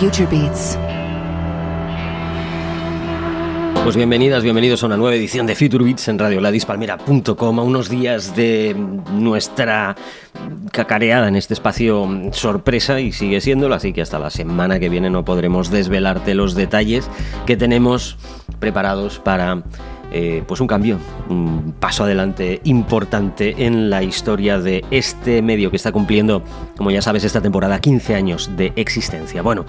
[0.00, 0.78] Future Beats.
[3.84, 8.34] Pues bienvenidas, bienvenidos a una nueva edición de Future Beats en radioladispalmera.com, a unos días
[8.34, 8.74] de
[9.12, 9.94] nuestra
[10.72, 15.10] cacareada en este espacio sorpresa y sigue siéndolo, así que hasta la semana que viene
[15.10, 17.06] no podremos desvelarte los detalles
[17.44, 18.16] que tenemos
[18.58, 19.64] preparados para
[20.12, 20.98] eh, pues un cambio,
[21.28, 26.42] un paso adelante importante en la historia de este medio que está cumpliendo,
[26.76, 29.42] como ya sabes, esta temporada 15 años de existencia.
[29.42, 29.64] Bueno,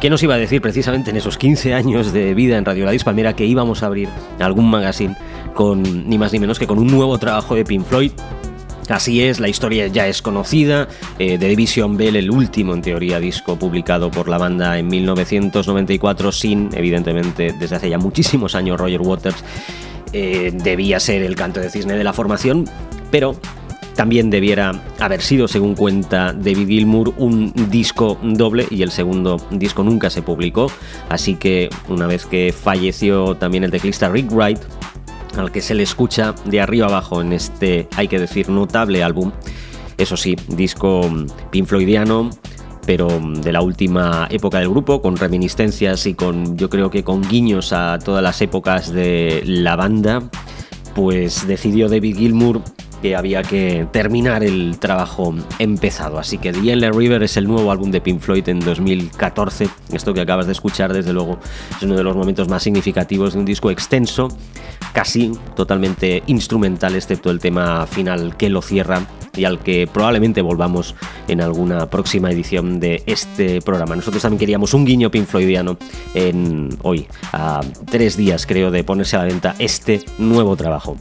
[0.00, 2.98] ¿qué nos iba a decir precisamente en esos 15 años de vida en Radio La
[3.04, 4.08] Palmera que íbamos a abrir
[4.40, 5.16] algún magazine
[5.54, 8.12] con ni más ni menos que con un nuevo trabajo de Pink Floyd?
[8.88, 10.88] Así es, la historia ya es conocida.
[11.18, 16.32] Eh, The Division Bell, el último, en teoría, disco publicado por la banda en 1994,
[16.32, 19.44] sin, evidentemente, desde hace ya muchísimos años, Roger Waters.
[20.12, 22.64] Eh, debía ser el canto de cisne de la formación,
[23.10, 23.36] pero
[23.94, 29.82] también debiera haber sido, según cuenta David Gilmour, un disco doble y el segundo disco
[29.82, 30.70] nunca se publicó.
[31.08, 34.60] Así que una vez que falleció también el teclista Rick Wright,
[35.38, 39.32] al que se le escucha de arriba abajo en este, hay que decir, notable álbum.
[39.96, 41.08] Eso sí, disco
[41.50, 42.30] Pink Floydiano,
[42.86, 47.22] pero de la última época del grupo, con reminiscencias y con, yo creo que con
[47.22, 50.22] guiños a todas las épocas de la banda,
[50.94, 52.62] pues decidió David Gilmour
[53.00, 56.18] que había que terminar el trabajo empezado.
[56.18, 59.68] Así que The Yellow River es el nuevo álbum de Pink Floyd en 2014.
[59.92, 61.38] Esto que acabas de escuchar, desde luego,
[61.76, 64.28] es uno de los momentos más significativos de un disco extenso,
[64.92, 70.94] casi totalmente instrumental, excepto el tema final que lo cierra y al que probablemente volvamos
[71.28, 73.94] en alguna próxima edición de este programa.
[73.94, 75.78] Nosotros también queríamos un guiño Pink Floydiano
[76.14, 80.96] en hoy, a tres días creo de ponerse a la venta este nuevo trabajo.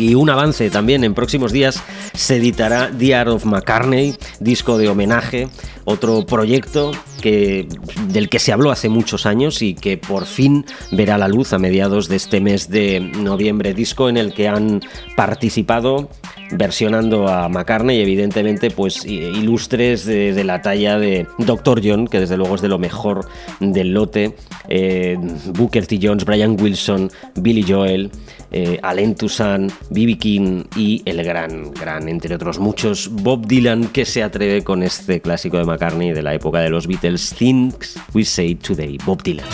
[0.00, 1.82] Y un avance también, en próximos días
[2.14, 5.50] se editará The Art of McCartney, disco de homenaje,
[5.90, 7.68] otro proyecto que,
[8.08, 11.58] del que se habló hace muchos años y que por fin verá la luz a
[11.58, 14.80] mediados de este mes de noviembre, disco en el que han
[15.16, 16.08] participado
[16.52, 21.80] versionando a McCartney y evidentemente pues ilustres de, la talla de Dr.
[21.84, 23.26] John, que desde luego es de lo mejor
[23.60, 24.34] del lote,
[24.68, 25.16] eh,
[25.54, 25.98] Booker T.
[26.02, 28.10] Jones, Brian Wilson, Billy Joel,
[28.50, 30.18] eh, Alain Toussaint, B.B.
[30.18, 35.20] King y el gran, gran, entre otros muchos, Bob Dylan, que se atreve con este
[35.20, 39.22] clásico de McCartney McCartney de la época de los Beatles, Things We Say Today, Bob
[39.22, 39.46] Dylan.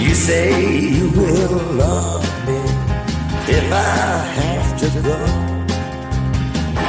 [0.00, 2.60] You say you will love me
[3.48, 5.18] if I have to go.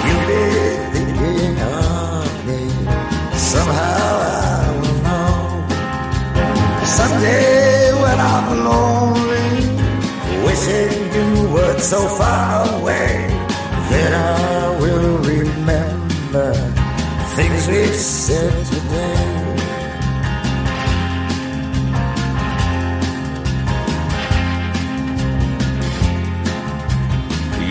[0.05, 0.43] You be
[0.93, 2.59] thinking of me.
[3.35, 5.25] Somehow I will know.
[6.85, 8.86] Someday when I'm alone.
[11.67, 13.27] But so far away
[13.91, 16.53] that I will remember
[17.35, 19.25] things we've said today.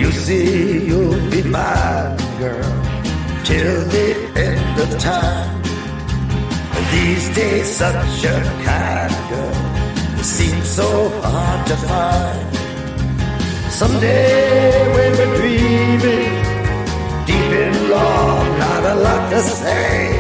[0.01, 2.77] You see, you'll be my girl
[3.45, 5.63] till the end of time.
[6.93, 12.66] These days, such a kind girl seems so hard to find.
[13.77, 16.33] Someday, when we're dreaming,
[17.27, 20.17] deep in love, not a lot to say,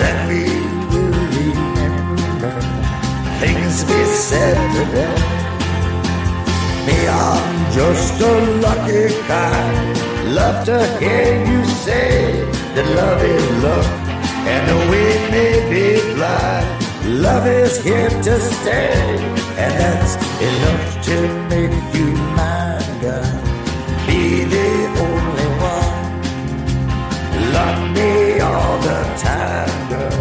[0.00, 0.44] then we
[0.88, 2.52] will remember
[3.40, 5.16] things we said today.
[6.86, 8.32] Me, I'm just a
[8.64, 10.32] lucky guy.
[10.40, 12.40] Love to hear you say
[12.74, 13.90] that love is love,
[14.48, 15.04] and the we
[15.34, 16.66] may be blind,
[17.22, 18.96] love is here to stay,
[19.60, 21.16] and that's enough to
[21.52, 22.63] make you mine,
[23.04, 24.70] Be the
[25.04, 26.04] only one.
[27.52, 30.20] Love me all the time, girl.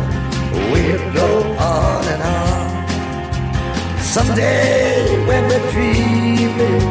[0.69, 3.99] We'll go on and on.
[4.01, 6.81] Someday when we're dreaming,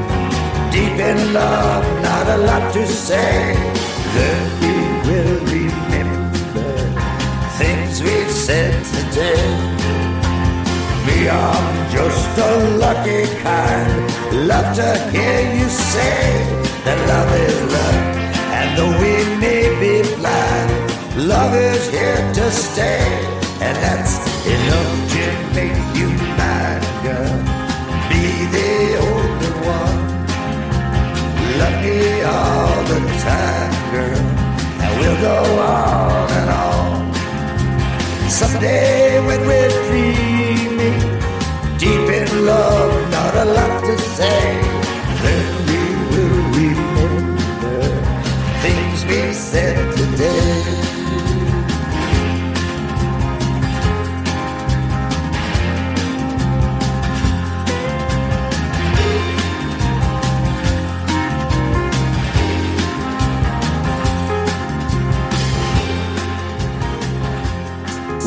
[0.70, 3.52] deep in love, not a lot to say,
[4.14, 4.74] then we
[5.06, 6.72] will remember
[7.58, 9.81] things we've said today.
[11.28, 13.92] I'm just a lucky kind.
[14.48, 16.22] Love to hear you say
[16.84, 18.00] that love is love,
[18.58, 20.70] and though we may be blind,
[21.28, 23.06] love is here to stay,
[23.60, 24.14] and that's
[24.46, 25.24] enough to
[25.54, 26.08] make you
[26.40, 27.38] mine, girl.
[28.10, 28.24] Be
[28.56, 28.72] the
[29.08, 30.00] only one.
[31.60, 34.22] Love me all the time, girl,
[34.82, 37.14] and we'll go on and on.
[38.28, 40.31] Someday when we're in
[42.44, 44.60] love, not a lot to say,
[45.22, 47.82] then we will remember
[48.62, 49.91] things we said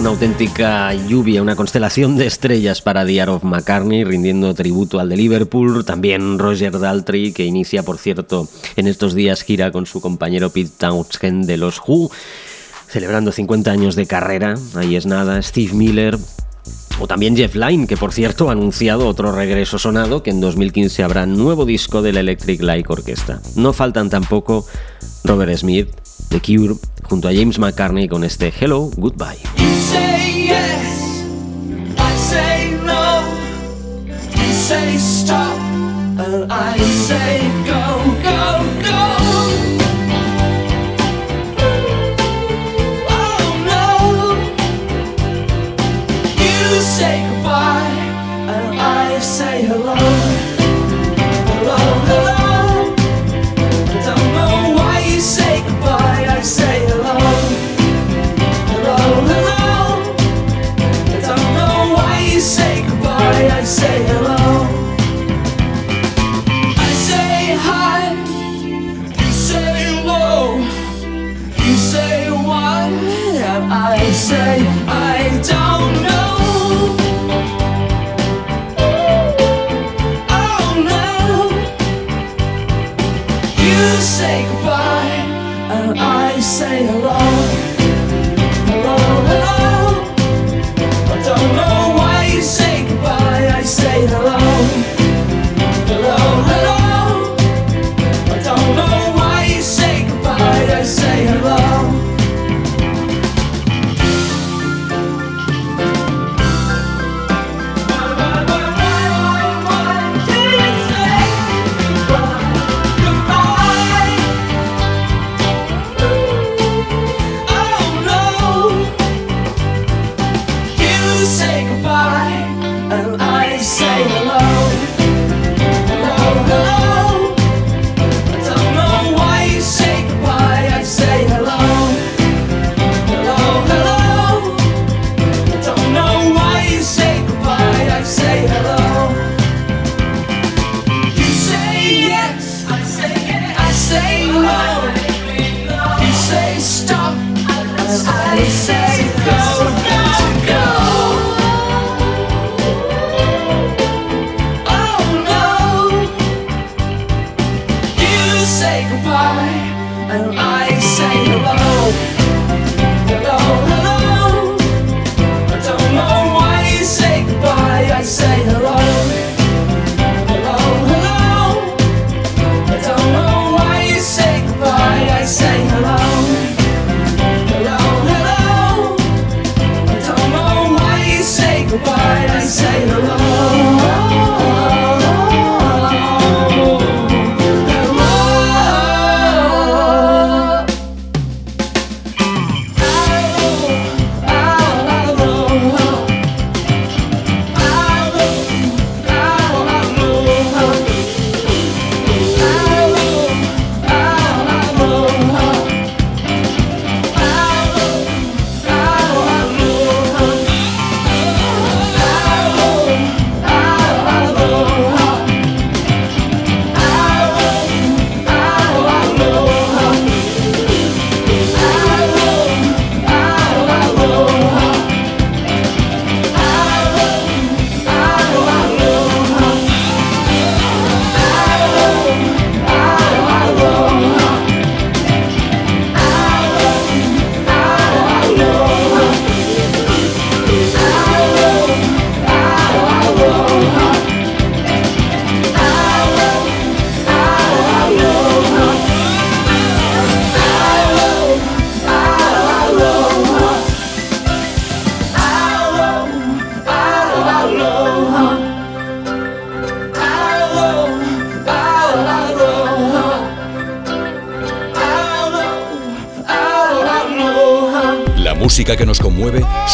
[0.05, 5.09] Una auténtica lluvia, una constelación de estrellas para The Art of McCartney, rindiendo tributo al
[5.09, 5.83] de Liverpool.
[5.83, 10.69] También Roger Daltrey, que inicia, por cierto, en estos días gira con su compañero Pete
[10.77, 12.11] Townshend de los Who,
[12.87, 14.53] celebrando 50 años de carrera.
[14.75, 15.41] Ahí es nada.
[15.41, 16.19] Steve Miller,
[16.99, 21.01] o también Jeff Lynne, que por cierto ha anunciado otro regreso sonado, que en 2015
[21.01, 23.41] habrá nuevo disco de la Electric Light Orchestra.
[23.55, 24.67] No faltan tampoco
[25.23, 25.89] Robert Smith,
[26.29, 29.39] The Cure, junto a James McCartney con este Hello, Goodbye.
[37.07, 37.44] Say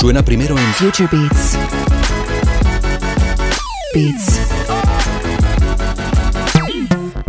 [0.01, 1.60] suena primero en Future Beats.
[3.93, 4.41] Beats.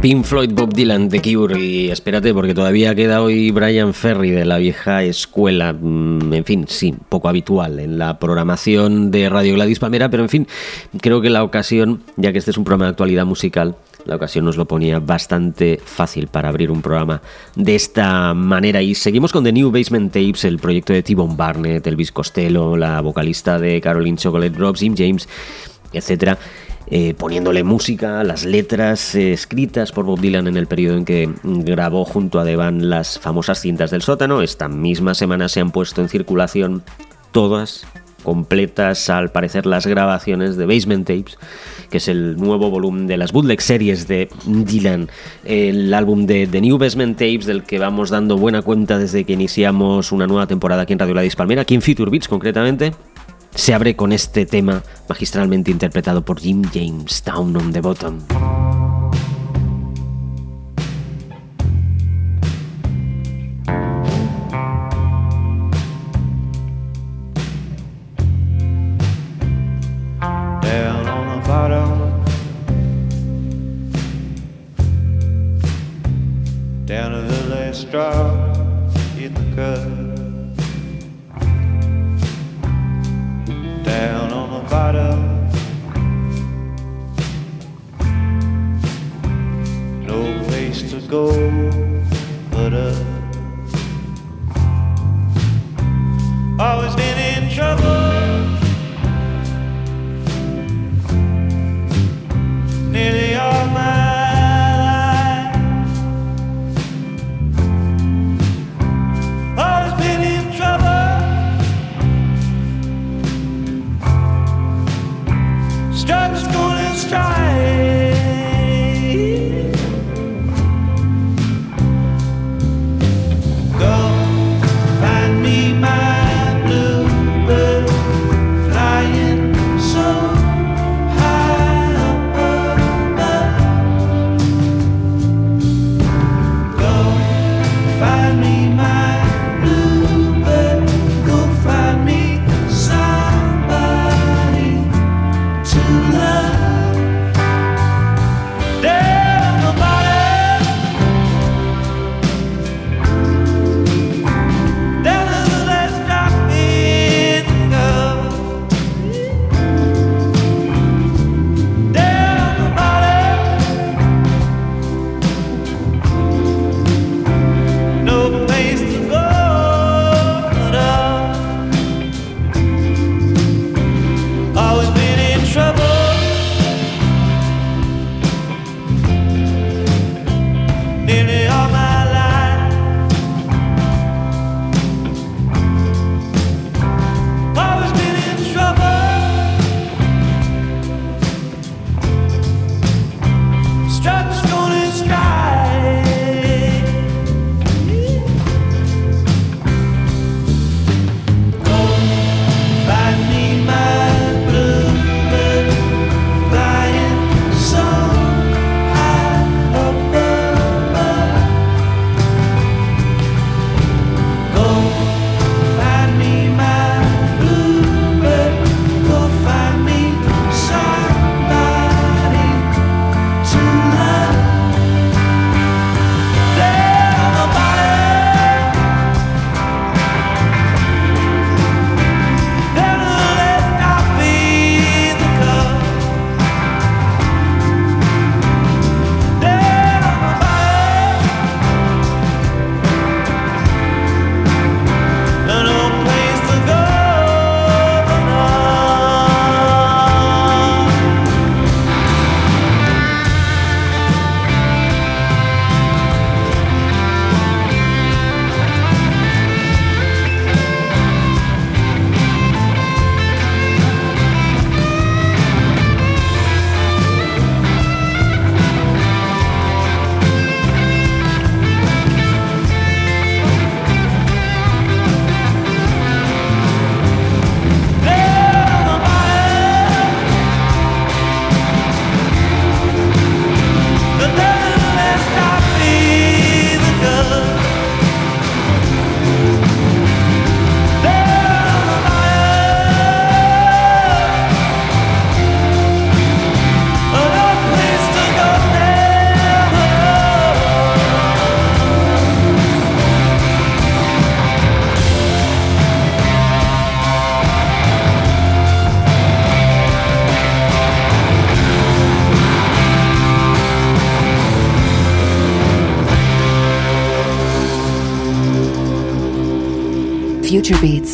[0.01, 4.47] Pink Floyd, Bob Dylan, The Cure y espérate porque todavía queda hoy Brian Ferry de
[4.47, 9.79] la vieja escuela, mm, en fin, sí, poco habitual en la programación de Radio Gladys
[9.79, 10.49] Palmera, pero en fin,
[11.01, 14.45] creo que la ocasión, ya que este es un programa de actualidad musical, la ocasión
[14.45, 17.23] nos lo ponía bastante fácil para abrir un programa
[17.55, 18.83] de esta manera.
[18.83, 23.01] Y seguimos con The New Basement Tapes, el proyecto de T-Bone Barnett, Elvis Costello, la
[23.01, 25.29] vocalista de Caroline Chocolate Drops, Jim James,
[25.93, 26.39] etcétera.
[26.89, 31.31] Eh, poniéndole música, las letras eh, escritas por Bob Dylan en el periodo en que
[31.43, 34.43] grabó junto a Devan las famosas cintas del sótano.
[34.43, 36.83] Esta misma semana se han puesto en circulación
[37.31, 37.87] todas
[38.23, 41.39] completas al parecer las grabaciones de Basement Tapes,
[41.91, 45.09] que es el nuevo volumen de las bootleg series de Dylan,
[45.45, 49.33] el álbum de The New Basement Tapes del que vamos dando buena cuenta desde que
[49.33, 52.93] iniciamos una nueva temporada aquí en Radio La Dispalmera, aquí en Future Beats concretamente
[53.55, 58.21] se abre con este tema magistralmente interpretado por Jim James, Down on the Bottom.
[77.93, 79.85] straws in the cup.
[83.85, 85.21] Down on the bottom,
[90.07, 91.42] no place to go.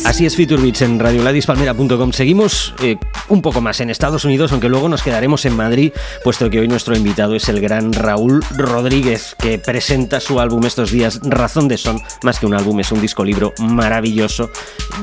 [0.05, 2.11] Así es, Future Beats en radioladispalmera.com.
[2.13, 5.91] Seguimos eh, un poco más en Estados Unidos, aunque luego nos quedaremos en Madrid,
[6.23, 10.91] puesto que hoy nuestro invitado es el gran Raúl Rodríguez, que presenta su álbum estos
[10.91, 11.99] días, Razón de Son.
[12.23, 14.49] Más que un álbum, es un disco libro maravilloso.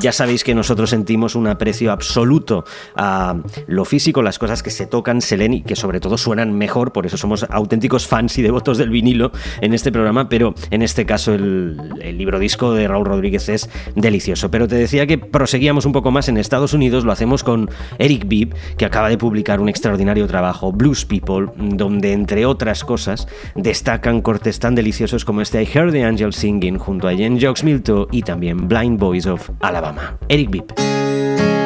[0.01, 2.65] Ya sabéis que nosotros sentimos un aprecio absoluto
[2.95, 6.57] a lo físico, las cosas que se tocan, se leen y que sobre todo suenan
[6.57, 10.83] mejor, por eso somos auténticos fans y devotos del vinilo en este programa, pero en
[10.83, 11.77] este caso el
[12.17, 14.46] libro disco de Raúl Rodríguez es delicioso.
[14.51, 18.27] Pero te decía que proseguíamos un poco más en Estados Unidos, lo hacemos con Eric
[18.27, 24.21] Bibb, que acaba de publicar un extraordinario trabajo, Blues People, donde entre otras cosas destacan
[24.21, 28.09] cortes tan deliciosos como este I Heard the Angel Singing junto a Jen Jocks Milto
[28.11, 30.19] y también Blind Boys of Alabama.
[30.29, 31.66] Eric Bibb.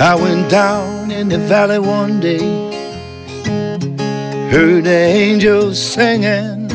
[0.00, 2.38] I went down in the valley one day,
[4.48, 6.70] heard the angels singing,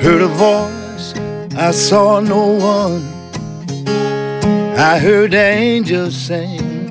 [0.00, 1.14] heard a voice,
[1.54, 3.02] I saw no one.
[4.78, 6.90] I heard the angels sing.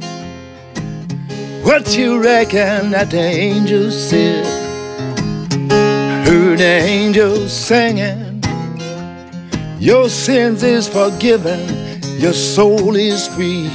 [1.64, 4.46] What you reckon that the angels said?
[6.28, 8.44] Heard the angels singing.
[9.80, 11.60] Your sins is forgiven,
[12.20, 13.70] your soul is free.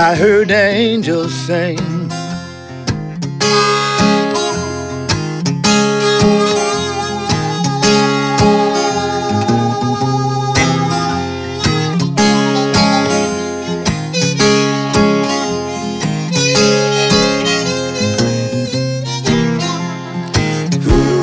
[0.00, 1.76] I heard angels sing.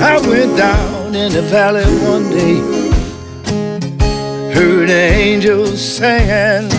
[0.02, 2.60] I went down in the valley one day,
[4.54, 6.75] heard angels singing.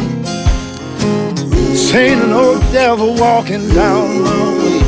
[1.86, 4.80] Seen an old devil walking down my way.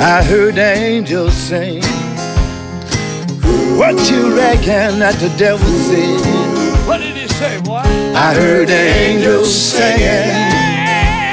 [0.00, 1.82] I heard the angels sing.
[3.76, 6.86] What you reckon that the devil said?
[6.86, 7.82] What did he say, boy?
[8.14, 10.30] I heard the angels singing.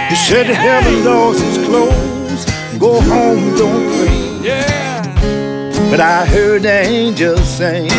[0.10, 2.50] He said the heaven doors is closed.
[2.80, 4.48] Go home, don't pray.
[4.48, 5.92] Yeah.
[5.92, 7.92] But I heard the angels sing.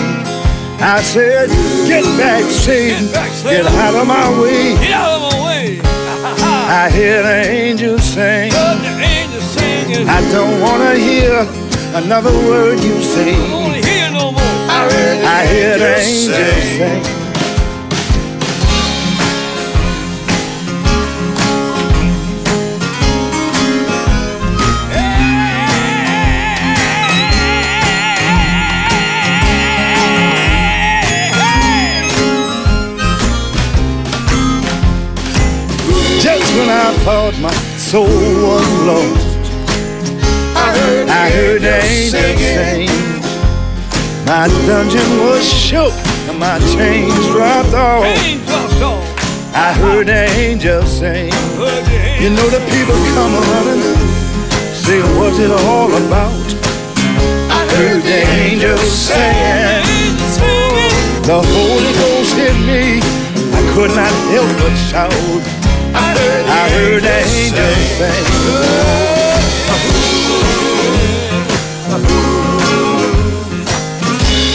[0.80, 1.48] I said,
[1.86, 3.04] Get back, Satan.
[3.04, 3.64] Get back, Satan.
[3.64, 4.74] Get out of my way.
[4.74, 5.27] Get out of my way.
[6.70, 8.52] I hear the angels sing.
[8.52, 10.06] Heard the angels singing.
[10.06, 11.40] I don't want to hear
[11.96, 13.32] another word you I say.
[13.32, 14.42] don't want to hear no more.
[14.42, 17.17] I hear the angels sing.
[36.88, 39.52] I thought my soul was lost,
[40.56, 42.88] I heard the angels sing.
[44.24, 45.92] My dungeon was shook
[46.32, 48.04] and my chains dropped off.
[48.08, 49.04] Pain dropped off.
[49.52, 51.28] I heard the angels sing.
[52.24, 53.84] You know the people come running,
[54.72, 56.40] say what's it all about?
[57.52, 59.20] I heard the angels sing.
[59.20, 61.20] angels singing.
[61.28, 63.04] The Holy Ghost hit me.
[63.52, 65.67] I could not help but shout.
[65.94, 65.96] I
[66.70, 67.88] heard the angels.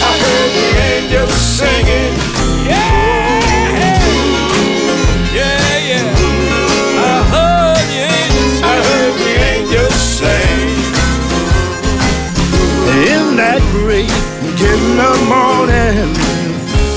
[0.02, 2.14] I heard the angels singing.
[2.68, 3.42] Yeah.
[5.34, 6.06] Yeah.
[7.00, 10.02] I heard the angels I heard the angels.
[13.10, 14.12] In that great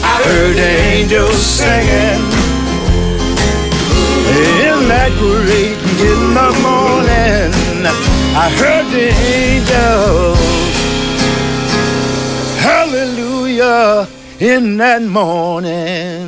[0.02, 2.35] I heard the angels singing.
[4.36, 5.78] In that great
[6.10, 7.52] in the morning,
[8.36, 9.08] I heard the
[9.40, 10.38] angels.
[12.60, 14.06] Hallelujah
[14.38, 16.25] in that morning.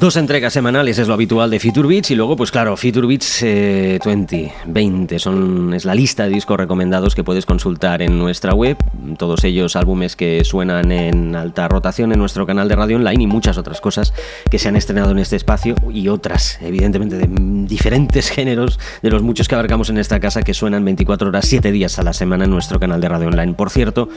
[0.00, 3.42] Dos entregas semanales es lo habitual de Future Beats y luego, pues claro, Future Beats
[3.42, 8.54] eh, 20, 20 son, es la lista de discos recomendados que puedes consultar en nuestra
[8.54, 8.78] web.
[9.18, 13.26] Todos ellos álbumes que suenan en alta rotación en nuestro canal de radio online y
[13.26, 14.14] muchas otras cosas
[14.50, 17.28] que se han estrenado en este espacio y otras, evidentemente, de
[17.66, 21.72] diferentes géneros de los muchos que abarcamos en esta casa que suenan 24 horas, 7
[21.72, 23.52] días a la semana en nuestro canal de radio online.
[23.52, 24.08] Por cierto,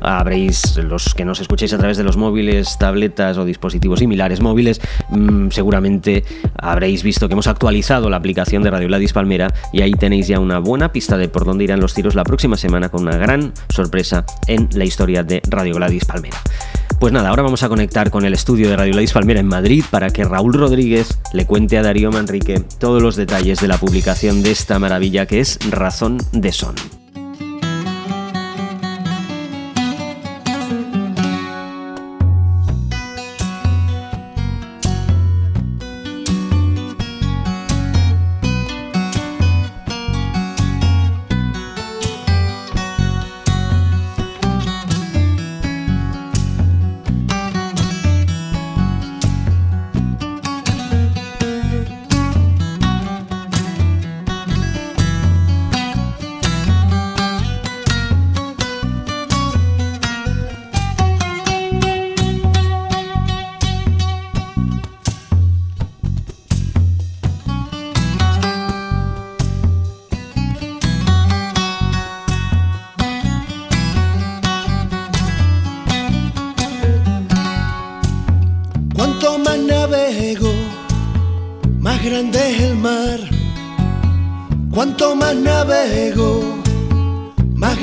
[0.00, 4.80] habréis, los que nos escuchéis a través de los móviles, tabletas o dispositivos similares móviles,
[5.10, 6.24] mm, mm, seguramente
[6.58, 10.38] habréis visto que hemos actualizado la aplicación de Radio Gladys Palmera y ahí tenéis ya
[10.38, 13.52] una buena pista de por dónde irán los tiros la próxima semana con una gran
[13.68, 16.38] sorpresa en la historia de Radio Gladys Palmera.
[16.98, 19.84] Pues nada, ahora vamos a conectar con el estudio de Radio Gladys Palmera en Madrid
[19.90, 24.42] para que Raúl Rodríguez le cuente a Darío Manrique todos los detalles de la publicación
[24.42, 27.01] de esta maravilla que es Razón de Son.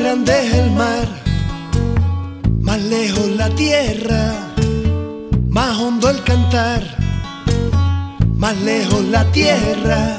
[0.09, 1.07] Grande el mar.
[2.61, 4.33] Más lejos la tierra,
[5.49, 6.81] más hondo el cantar.
[8.35, 10.17] Más lejos la tierra,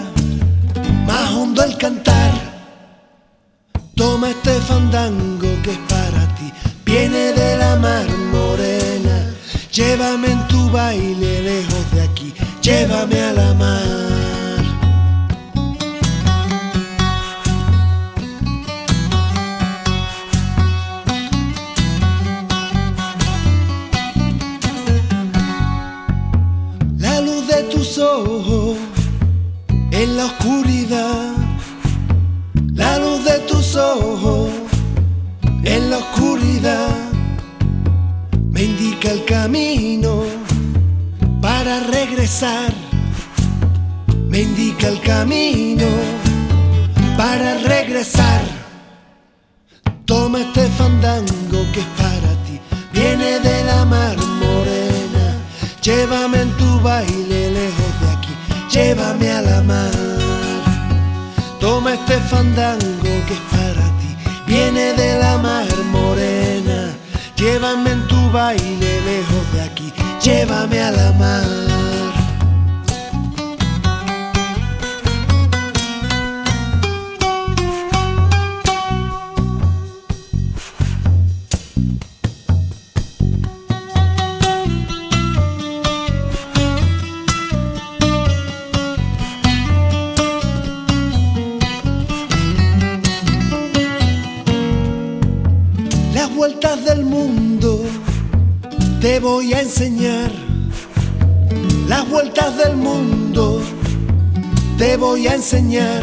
[105.21, 106.03] voy a enseñar.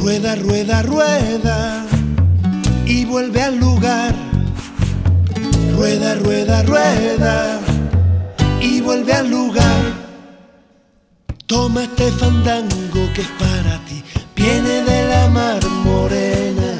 [0.00, 1.84] Rueda, rueda, rueda
[2.86, 4.14] y vuelve al lugar.
[5.76, 7.60] Rueda, rueda, rueda
[8.58, 9.82] y vuelve al lugar.
[11.46, 14.02] Toma este fandango que es para ti,
[14.34, 16.72] viene de la mar morena.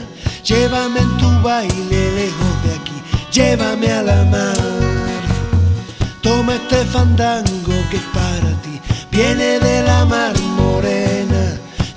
[0.43, 2.99] Llévame en tu baile lejos de aquí,
[3.31, 4.57] llévame a la mar.
[6.23, 8.32] Toma este fandango que es para ti,
[9.13, 11.43] viene de la mar morena.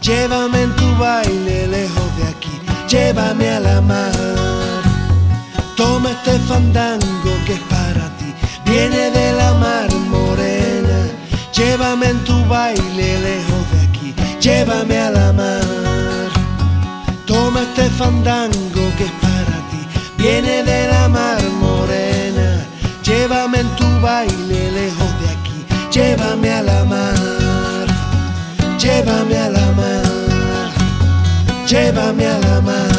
[0.01, 2.55] Llévame en tu baile lejos de aquí,
[2.87, 4.11] llévame a la mar.
[5.75, 8.29] Toma este fandango que es para ti,
[8.65, 10.97] viene de la mar morena.
[11.53, 16.29] Llévame en tu baile lejos de aquí, llévame a la mar.
[17.25, 19.81] Toma este fandango que es para ti,
[20.17, 22.47] viene de la mar morena.
[23.03, 25.14] Llévame en tu baile lejos
[25.95, 27.87] llévame a la mar.
[28.77, 30.71] Llévame a la mar,
[31.65, 32.94] llévame a la mar.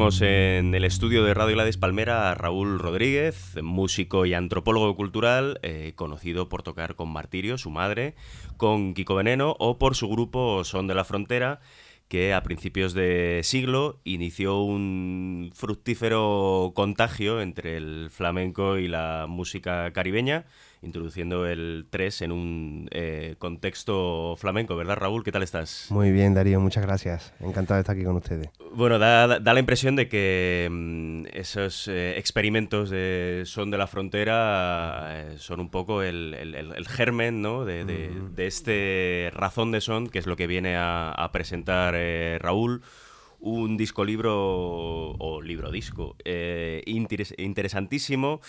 [0.00, 5.92] En el estudio de Radio Gladys Palmera a Raúl Rodríguez, músico y antropólogo cultural, eh,
[5.94, 8.14] conocido por tocar con Martirio, su madre,
[8.56, 11.60] con Kiko Veneno o por su grupo Son de la Frontera,
[12.08, 19.92] que a principios de siglo inició un fructífero contagio entre el flamenco y la música
[19.92, 20.46] caribeña,
[20.82, 25.22] introduciendo el 3 en un eh, contexto flamenco, ¿verdad Raúl?
[25.24, 25.86] ¿Qué tal estás?
[25.90, 27.32] Muy bien, Darío, muchas gracias.
[27.40, 28.48] Encantado de estar aquí con ustedes.
[28.72, 33.86] Bueno, da, da- la impresión de que mm, esos eh, experimentos de son de la
[33.86, 37.64] frontera eh, son un poco el, el- el- el germen ¿no?
[37.64, 41.94] de, de- de este razón de son, que es lo que viene a, a presentar
[42.40, 42.82] Raúl.
[43.42, 44.34] Un disco libro
[45.18, 48.40] o libro disco eh, interes- interesantísimo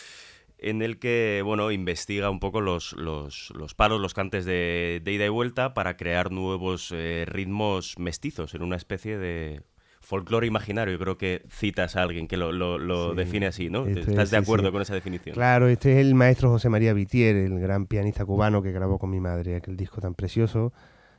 [0.62, 5.12] en el que bueno investiga un poco los, los, los palos, los cantes de, de
[5.12, 9.62] ida y vuelta para crear nuevos eh, ritmos mestizos en una especie de
[10.02, 10.94] folclore imaginario.
[10.94, 13.86] Yo creo que citas a alguien que lo, lo- lo Sí, define así, ¿no?
[13.88, 14.72] este ¿Estás de acuerdo sí.
[14.72, 15.34] con esa definición?
[15.36, 19.10] Claro, este es el maestro José María Vitier, el gran pianista cubano que grabó con
[19.10, 20.74] mi madre aquel disco tan precioso,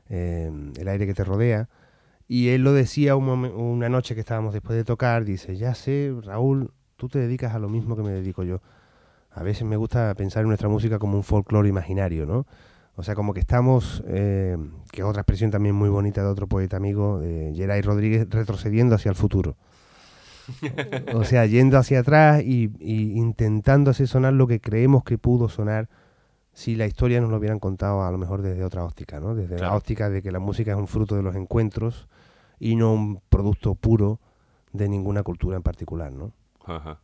[0.09, 1.69] eh, El aire que te rodea.
[2.29, 6.13] Y él lo decía un una noche que estábamos después de tocar, dice, ya sé,
[6.23, 8.61] Raúl, tú te dedicas a lo mismo que me dedico yo.
[9.35, 12.47] A veces me gusta pensar en nuestra música como un folclore imaginario, ¿no?
[12.97, 14.59] O sea, como que estamos, eh,
[14.91, 18.95] que es otra expresión también muy bonita de otro poeta amigo, de Geray Rodríguez, retrocediendo
[18.95, 19.57] hacia el futuro.
[21.15, 25.49] O sea, yendo hacia atrás y, y intentando hacer sonar lo que creemos que pudo
[25.49, 25.89] sonar
[26.53, 29.35] si la historia nos lo hubieran contado a lo mejor desde otra óptica, ¿no?
[29.35, 32.09] Desde la óptica de que la música es un fruto de los encuentros
[32.59, 34.21] y no un producto puro
[34.73, 36.33] de ninguna cultura en particular, ¿no?
[36.65, 37.01] Ajá.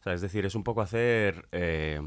[0.00, 2.00] O sea, es decir, es un poco hacer eh,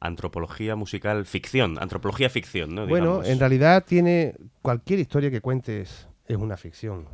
[0.00, 2.86] antropología musical ficción, antropología ficción, ¿no?
[2.86, 3.28] Bueno, Digamos.
[3.28, 7.06] en realidad tiene cualquier historia que cuentes es una ficción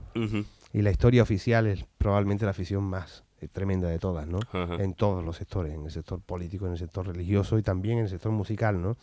[0.72, 4.40] y la historia oficial es probablemente la ficción más eh, tremenda de todas, ¿no?
[4.78, 8.04] En todos los sectores, en el sector político, en el sector religioso y también en
[8.04, 8.96] el sector musical, ¿no?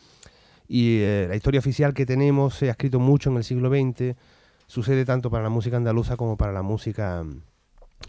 [0.67, 4.15] Y eh, la historia oficial que tenemos se ha escrito mucho en el siglo XX,
[4.67, 7.41] sucede tanto para la música andaluza como para la música mm,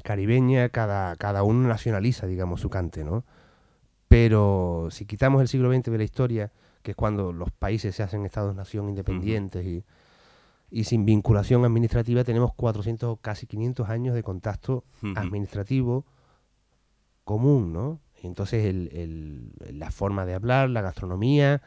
[0.02, 3.24] caribeña, cada, cada uno nacionaliza, digamos, su cante, ¿no?
[4.09, 6.52] Pero si quitamos el siglo XX de la historia,
[6.83, 9.85] que es cuando los países se hacen estados-nación independientes y,
[10.70, 14.85] y sin vinculación administrativa, tenemos 400, casi 500 años de contacto
[15.16, 16.04] administrativo
[17.24, 18.00] común, ¿no?
[18.22, 21.62] Entonces el- el- la forma de hablar, la gastronomía,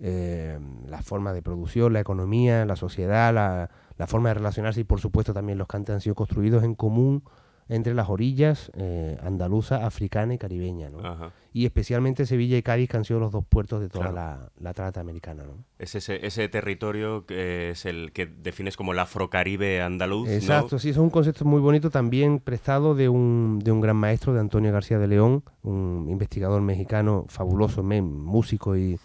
[0.00, 0.58] eh,
[0.88, 5.00] la forma de producción, la economía, la sociedad, la, la forma de relacionarse y por
[5.00, 7.22] supuesto también los cantes han sido construidos en común
[7.68, 10.98] entre las orillas eh, andaluza, africana y caribeña, ¿no?
[11.00, 11.30] Ajá.
[11.52, 14.16] Y especialmente Sevilla y Cádiz que han sido los dos puertos de toda Claro.
[14.16, 15.64] la, la trata americana, ¿no?
[15.78, 20.34] Es ese, ese territorio que es el que defines como el afrocaribe andaluz, ¿no?
[20.34, 24.34] Exacto, sí, es un concepto muy bonito también prestado de un, de un gran maestro,
[24.34, 28.98] de Antonio García de León, un investigador mexicano fabuloso, men, músico y,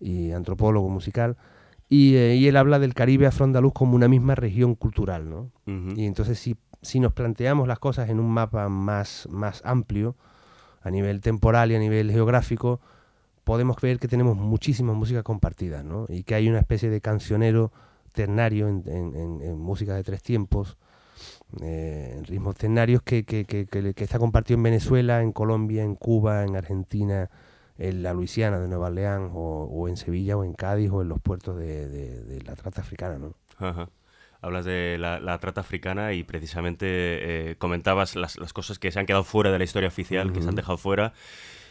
[0.00, 1.36] y antropólogo musical.
[1.90, 5.50] Y, eh, y él habla del Caribe afroandaluz como una misma región cultural, ¿no?
[5.96, 10.14] Y entonces si, si nos planteamos las cosas en un mapa más, más amplio,
[10.82, 12.80] a nivel temporal y a nivel geográfico,
[13.44, 16.06] podemos ver que tenemos muchísimas músicas compartidas, ¿no?
[16.08, 17.72] Y que hay una especie de cancionero
[18.12, 20.76] ternario en, en- música de tres tiempos,
[21.62, 25.94] eh, en ritmos ternarios que, que- que- que- está compartido en Venezuela, en Colombia, en
[25.94, 27.30] Cuba, en Argentina,
[27.78, 31.20] en la Luisiana de Nueva Orleans, o, en Sevilla, o en Cádiz, o en los
[31.20, 33.34] puertos de- de la trata africana, ¿no?
[33.58, 33.88] Ajá.
[34.40, 36.86] Hablas de la, la trata africana y precisamente
[37.50, 40.42] eh, comentabas las, las cosas que se han quedado fuera de la historia oficial, que
[40.42, 41.12] se han dejado fuera.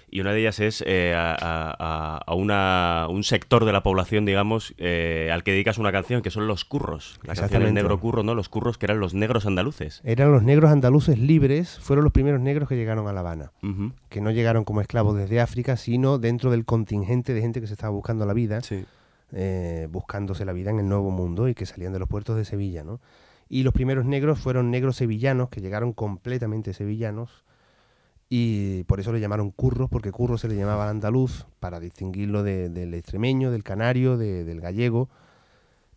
[0.10, 4.24] Y una de ellas es eh, a, a- a una, un sector de la población,
[4.26, 7.20] digamos, eh, al que dedicas una canción, que son los curros.
[7.24, 7.74] La canción El Exactamente.
[7.74, 8.34] negro curro, ¿no?
[8.34, 10.00] Los curros que eran los negros andaluces.
[10.06, 13.52] Eran los negros andaluces libres, fueron los primeros negros que llegaron a La Habana.
[14.08, 17.74] Que no llegaron como esclavos desde África, sino dentro del contingente de gente que se
[17.74, 18.86] estaba buscando la vida, Sí.
[19.32, 22.46] Eh, buscándose la vida en el Nuevo Mundo y que salían de los puertos de
[22.46, 22.84] Sevilla.
[22.84, 23.00] ¿no?
[23.50, 27.46] Y los primeros negros fueron negros sevillanos, que llegaron completamente sevillanos,
[28.30, 32.44] y por eso le llamaron curros, porque curro se le llamaba al andaluz, para distinguirlo
[32.44, 35.10] de- del extremeño, del canario, de- del gallego,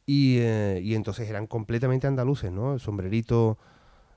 [0.07, 2.79] y, eh, y entonces eran completamente andaluces, ¿no?
[2.79, 3.59] Sombrerito,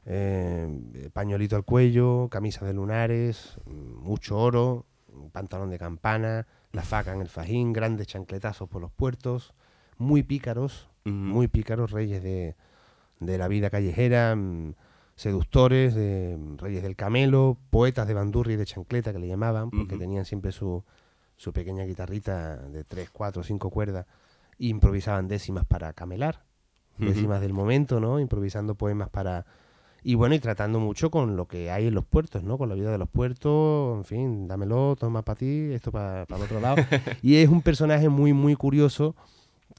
[0.06, 4.86] eh, pañuelito al cuello, camisa de lunares, mm, mucho oro,
[5.32, 9.54] pantalón de campana, la faca en el fajín, grandes chancletazos por los puertos,
[9.98, 12.56] muy pícaros, muy pícaros, reyes de,
[13.20, 14.74] de la vida callejera, mm,
[15.16, 19.70] seductores, de, mm, reyes del camelo, poetas de bandurria y de chancleta que le llamaban,
[19.70, 20.84] porque tenían siempre su,
[21.38, 24.08] su pequeña guitarrita de tres, cuatro, cinco cuerdas,
[24.60, 26.44] e improvisaban décimas para camelar,
[26.98, 28.20] décimas del momento, ¿no?
[28.20, 29.46] Improvisando poemas para...
[30.04, 32.58] Y bueno, y tratando mucho con lo que hay en los puertos, ¿no?
[32.58, 36.42] Con la vida de los puertos, en fin, dámelo, toma para ti, esto para el
[36.42, 36.76] otro lado.
[37.22, 39.16] y es un personaje muy, muy curioso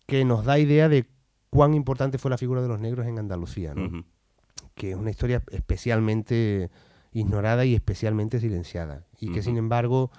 [0.07, 1.07] que nos da idea de
[1.51, 4.05] cuán importante fue la figura de los negros en Andalucía, ¿no?
[4.75, 6.71] Que es una historia especialmente
[7.13, 9.05] ignorada y especialmente silenciada.
[9.21, 10.11] Y que, sin embargo,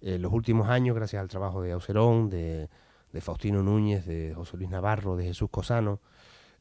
[0.00, 2.68] en los últimos años, gracias al trabajo de Aucerón, de,
[3.12, 6.00] de Faustino Núñez, de José Luis Navarro, de Jesús Cosano,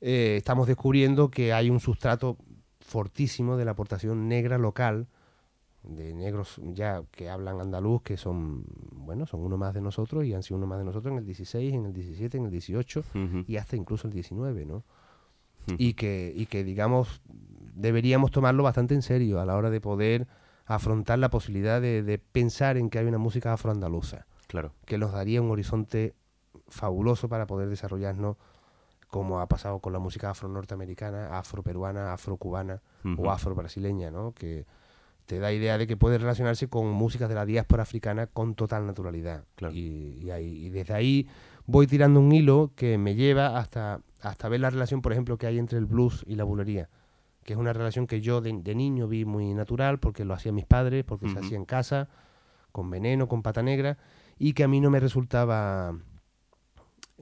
[0.01, 2.37] eh, estamos descubriendo que hay un sustrato
[2.91, 5.07] fortísimo de la aportación negra local,
[5.83, 10.33] de negros ya que hablan andaluz, que son, bueno, son uno más de nosotros y
[10.33, 12.99] han sido uno más de nosotros en el 16, en el 17, en el 18
[12.99, 13.43] Ujú.
[13.47, 14.83] y hasta incluso el 19, ¿no?
[15.77, 17.21] Y que, y que digamos
[17.73, 20.27] deberíamos tomarlo bastante en serio a la hora de poder
[20.65, 24.73] afrontar la posibilidad de, de pensar en que hay una música afroandaluza Claro.
[24.85, 26.13] que nos daría un horizonte
[26.67, 28.35] fabuloso para poder desarrollarnos
[29.11, 32.81] como ha pasado con la música afro-norteamericana, afro-peruana, afro-cubana
[33.19, 34.31] o afro-brasileña, ¿no?
[34.33, 34.65] que
[35.27, 38.85] te da idea de que puede relacionarse con músicas de la diáspora africana con total
[38.87, 39.43] naturalidad.
[39.55, 39.73] Claro.
[39.75, 41.27] Y, y ahí- y desde ahí
[41.67, 45.45] voy tirando un hilo que me lleva hasta, hasta ver la relación, por ejemplo, que
[45.47, 46.89] hay entre el blues y la bulería,
[47.43, 50.55] que es una relación que yo de, de niño vi muy natural, porque lo hacían
[50.55, 52.09] mis padres, porque se hacía en casa,
[52.71, 53.97] con veneno, con pata negra,
[54.37, 55.93] y que a mí no me resultaba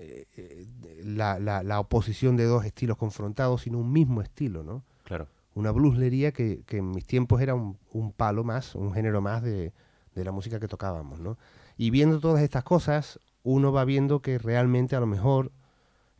[0.02, 0.68] eh,
[1.04, 4.84] la, la- la oposición de dos estilos confrontados, sino un mismo estilo, ¿no?
[5.04, 5.28] Claro.
[5.56, 9.44] Una blueslería que, que en mis tiempos era un, un palo más, un género más
[9.44, 9.74] de,
[10.16, 11.38] de la música que tocábamos, ¿no?
[11.78, 15.52] Y viendo todas estas cosas, uno va viendo que realmente a lo mejor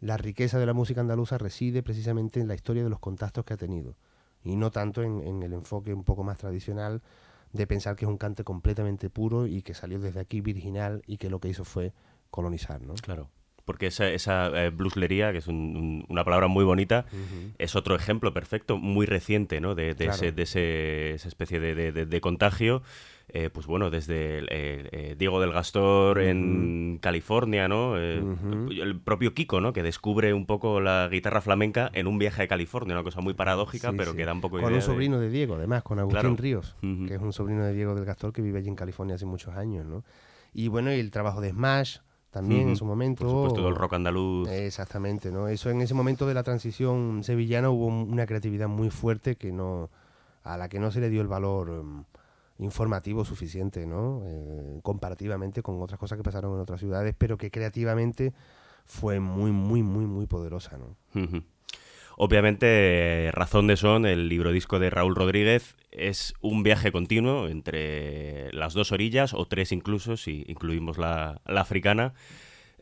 [0.02, 3.54] la riqueza de la música andaluza reside precisamente en la historia de los contactos que
[3.54, 3.96] ha tenido
[4.44, 7.02] y no tanto en, en el enfoque un poco más tradicional
[7.52, 11.18] de pensar que es un cante completamente puro y que salió desde aquí virginal y
[11.18, 11.94] que lo que hizo fue
[12.32, 12.94] colonizar, ¿no?
[12.94, 13.28] Claro.
[13.70, 17.06] Porque esa, esa eh, blueslería, que es un- un- una palabra muy bonita,
[17.60, 19.76] es otro ejemplo perfecto, muy reciente, ¿no?
[19.76, 20.14] De, de Claro.
[20.14, 22.82] ese, de ese- esa especie de, de- contagio.
[23.32, 27.96] Eh, pues bueno, desde eh, Diego del Gastor en California, ¿no?
[27.96, 29.72] El propio Kiko, ¿no?
[29.72, 33.36] Que descubre un poco la guitarra flamenca en un viaje a California, una cosa muy
[33.36, 34.18] paradójica, Sí, pero sí.
[34.18, 35.30] que da un poco Con idea un sobrino de...
[35.30, 36.36] Diego, además, con Agustín Claro.
[36.38, 39.28] Ríos, que es un sobrino de Diego del Gastor que vive allí en California hace
[39.28, 40.04] muchos años, ¿no?
[40.56, 41.98] Y bueno, y el trabajo de Smash
[42.32, 43.24] también en su momento.
[43.26, 44.50] Por supuesto, todo el rock andaluz.
[44.50, 45.48] Exactamente, ¿no?
[45.48, 49.52] Eso en ese momento de la transición sevillana hubo un- una creatividad muy fuerte que
[49.52, 49.90] no
[50.44, 52.04] a la que no se le dio el valor em,
[52.60, 54.22] informativo suficiente, ¿no?
[54.26, 58.34] Eh, comparativamente con otras cosas que pasaron en otras ciudades, pero que creativamente
[58.86, 60.96] fue muy, muy, muy, muy poderosa, ¿no?
[62.22, 68.52] Obviamente, Razón de Son, el libro disco de Raúl Rodríguez, es un viaje continuo entre
[68.52, 72.14] las dos orillas, o tres incluso, si incluimos la, la africana.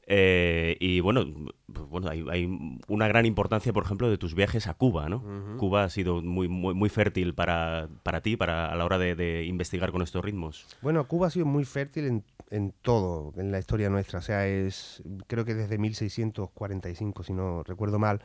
[0.07, 1.23] Eh, y bueno,
[1.71, 2.49] pues bueno hay, hay
[2.87, 5.21] una gran importancia, por ejemplo, de tus viajes a Cuba, ¿no?
[5.59, 9.13] Cuba ha sido muy, muy, muy fértil para, para ti para, a la hora de,
[9.13, 10.65] de investigar con estos ritmos.
[10.81, 14.17] Bueno, Cuba ha sido muy fértil en, en todo, en la historia nuestra.
[14.17, 18.21] O sea, es creo que desde 1645, si no recuerdo mal,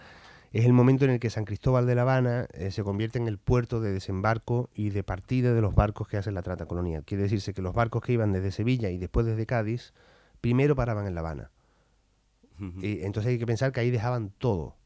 [0.52, 3.26] es el momento en el que San Cristóbal de La Habana eh, se convierte en
[3.26, 7.04] el puerto de desembarco y de partida de los barcos que hacen la trata colonial.
[7.04, 9.94] Quiere decirse que los barcos que iban desde Sevilla y después desde Cádiz,
[10.42, 11.50] primero paraban en La Habana.
[12.80, 14.76] Y entonces hay que pensar que ahí dejaban todo.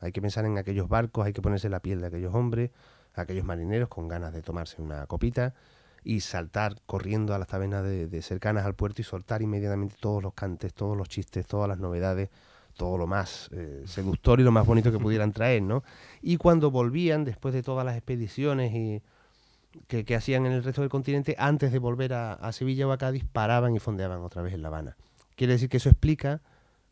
[0.00, 2.70] Hay que pensar en aquellos barcos, hay que ponerse la piel de aquellos hombres,
[3.14, 5.54] aquellos marineros con ganas de tomarse una copita
[6.02, 10.22] y saltar corriendo a las tabernas de, de cercanas al puerto y soltar inmediatamente todos
[10.22, 12.28] los cantes, todos los chistes, todas las novedades,
[12.76, 15.82] todo lo más eh, seductor y lo más bonito que pudieran traer, ¿no?
[16.22, 19.02] Y cuando volvían, después de todas las expediciones y,
[19.86, 22.92] que, que hacían en el resto del continente, antes de volver a, a Sevilla o
[22.92, 24.96] a Cádiz, paraban y fondeaban otra vez en La Habana.
[25.36, 26.40] Quiere decir que eso explica,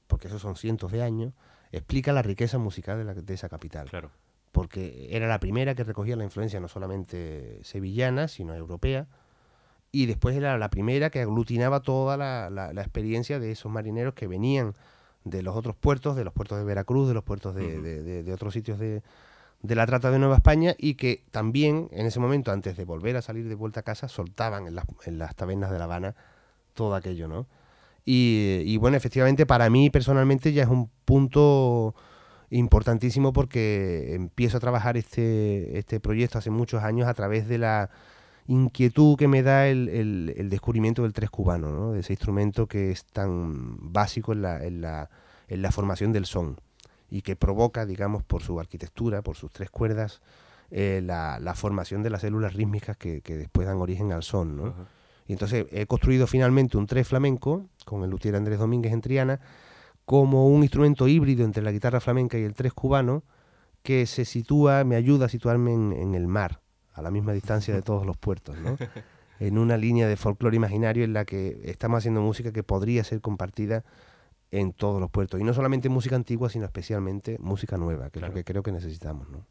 [0.06, 1.32] porque esos son cientos de años,
[1.70, 3.88] explica la riqueza musical de, la- de esa capital.
[3.88, 4.10] Claro.
[4.50, 9.06] Porque era la primera que recogía la influencia no solamente sevillana, sino europea.
[9.90, 14.14] Y después era la primera que aglutinaba toda la, la- la experiencia de esos marineros
[14.14, 14.74] que venían
[15.24, 18.22] de los otros puertos, de los puertos de Veracruz, de los puertos de, de- de-
[18.22, 19.02] de otros sitios de,
[19.62, 23.16] de la trata de Nueva España y que también en ese momento, antes de volver
[23.16, 26.14] a salir de vuelta a casa, soltaban en las, en las tabernas de La Habana
[26.74, 27.46] todo aquello, ¿no?
[28.04, 31.94] Y, y bueno, efectivamente para mí personalmente ya es un punto
[32.50, 37.90] importantísimo porque empiezo a trabajar este, este proyecto hace muchos años a través de la
[38.46, 41.92] inquietud que me da el, el- el descubrimiento del tres cubano, ¿no?
[41.92, 45.10] de ese instrumento que es tan básico en la, en la,
[45.48, 46.60] en la formación del son
[47.10, 50.20] y que provoca, digamos, por su arquitectura, por sus tres cuerdas,
[50.70, 54.56] eh, la, la formación de las células rítmicas que, que después dan origen al son.
[54.56, 54.74] ¿no?
[55.28, 59.40] Y entonces he construido finalmente un tres flamenco con el luthier Andrés Domínguez en Triana
[60.06, 63.22] como un instrumento híbrido entre la guitarra flamenca y el tres cubano
[63.82, 66.60] que se sitúa, me ayuda a situarme en, en el mar,
[66.94, 68.76] a la misma distancia de todos los puertos, ¿no?
[69.40, 73.20] en una línea de folclore imaginario en la que estamos haciendo música que podría ser
[73.20, 73.84] compartida
[74.50, 75.40] en todos los puertos.
[75.40, 78.26] Y no solamente música antigua, sino especialmente música nueva, que Claro.
[78.26, 79.26] es lo que creo que necesitamos.
[79.30, 79.46] ¿no?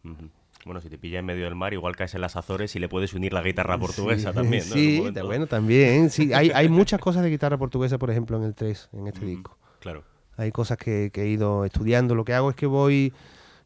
[0.64, 2.88] Bueno, si te pilla en medio del mar, igual caes en las Azores y le
[2.88, 4.76] puedes unir la guitarra portuguesa también, ¿no?
[4.76, 6.12] Sí, bueno, también.
[6.12, 9.26] Sí, hay, hay muchas cosas de guitarra portuguesa, por ejemplo, en el 3, en este
[9.26, 9.58] disco.
[9.80, 10.04] Claro.
[10.38, 12.14] Hay cosas que, que he ido estudiando.
[12.14, 13.12] Lo que hago es que voy,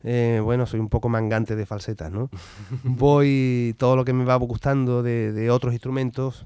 [0.06, 2.30] eh, bueno, soy un poco mangante de falsetas, ¿no?
[2.84, 6.46] voy todo lo que me va gustando de, otros instrumentos,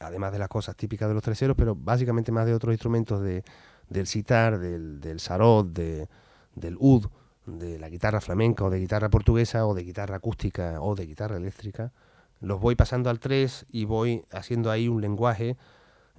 [0.00, 3.44] además de las cosas típicas de los terceros, pero básicamente más de otros instrumentos de,
[3.88, 6.08] del sitar, del, del sarod, de,
[6.54, 7.06] del ud,
[7.46, 11.36] de la guitarra flamenca o de guitarra portuguesa o de guitarra acústica o de guitarra
[11.36, 11.92] eléctrica.
[12.40, 15.56] Los voy pasando al 3 y voy haciendo ahí un lenguaje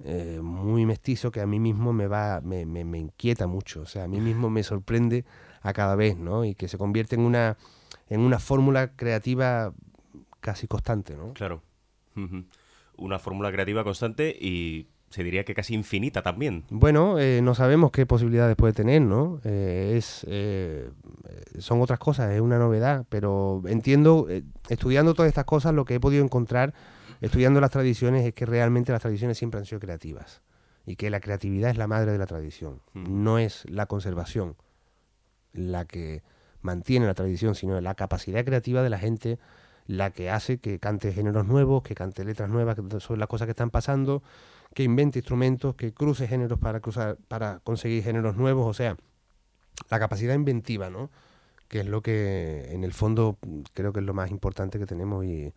[0.04, 3.86] eh, muy mestizo que a mí mismo me va me, me- me inquieta mucho o
[3.86, 5.24] sea a mí mismo me sorprende
[5.64, 7.56] a cada vez no y que se convierte en una
[8.08, 9.72] en una fórmula creativa
[10.40, 11.62] casi constante no Claro.
[12.96, 16.64] Una fórmula creativa constante y se diría que casi infinita también.
[16.70, 20.90] bueno eh, no sabemos qué posibilidades puede tener no Eh, es eh,
[21.58, 24.28] son otras cosas es una novedad pero entiendo
[24.68, 26.74] estudiando todas estas cosas lo que he podido encontrar
[27.20, 30.42] estudiando las tradiciones es que realmente las tradiciones siempre han sido creativas
[30.84, 34.56] y que la creatividad es la madre de la tradición, no es la conservación
[35.54, 36.22] la que
[36.60, 39.38] mantiene la tradición, sino la capacidad creativa de la gente
[39.86, 43.50] la que hace que cante géneros nuevos, que cante letras nuevas sobre las cosas que
[43.50, 44.22] están pasando,
[44.74, 48.96] que invente instrumentos, que cruce géneros para cruzar, para conseguir géneros nuevos, o sea,
[49.90, 51.10] la capacidad inventiva, ¿no?
[51.68, 53.38] Que es lo que en el fondo
[53.74, 55.52] creo que es lo más importante que tenemos y,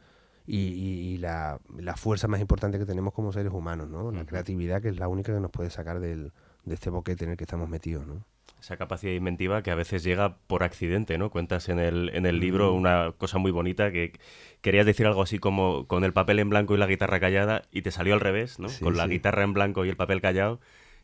[0.46, 4.12] y, la, la fuerza más importante que tenemos como seres humanos, ¿no?
[4.12, 6.34] La creatividad que es la única que nos puede sacar del,
[6.66, 8.26] de este boquete en el que estamos metidos, ¿no?
[8.60, 11.30] Esa capacidad inventiva que a veces llega por accidente, ¿no?
[11.30, 14.14] Cuentas en el, en el libro una cosa muy bonita que
[14.62, 17.84] querías decir algo así como con el papel en blanco y la guitarra callada y
[17.84, 18.70] te salió al revés, ¿no?
[18.70, 19.12] Sí, con la sí.
[19.12, 20.60] guitarra en blanco y el papel callado.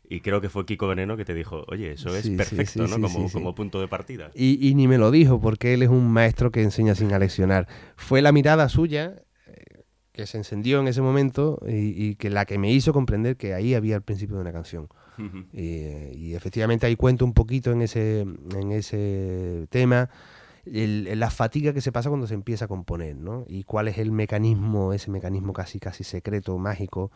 [0.06, 3.00] Y creo que fue Kiko Veneno que te dijo, oye, eso es Sí, perfecto, ¿no?
[3.00, 4.30] como, como punto de partida.
[4.34, 7.68] Y, y ni me lo dijo, porque él es un maestro que enseña sin aleccionar.
[7.96, 12.44] Fue la mirada suya eh, que se encendió en ese momento y, y que la
[12.44, 14.88] que me hizo comprender que ahí había el principio de una canción.
[15.18, 15.44] Ujú.
[15.52, 20.10] Y, efectivamente ahí cuento un poquito en ese, en ese tema
[20.66, 23.44] la fatiga que se pasa cuando se empieza a componer, ¿no?
[23.46, 27.10] Y cuál es el mecanismo, ese mecanismo casi casi secreto, mágico,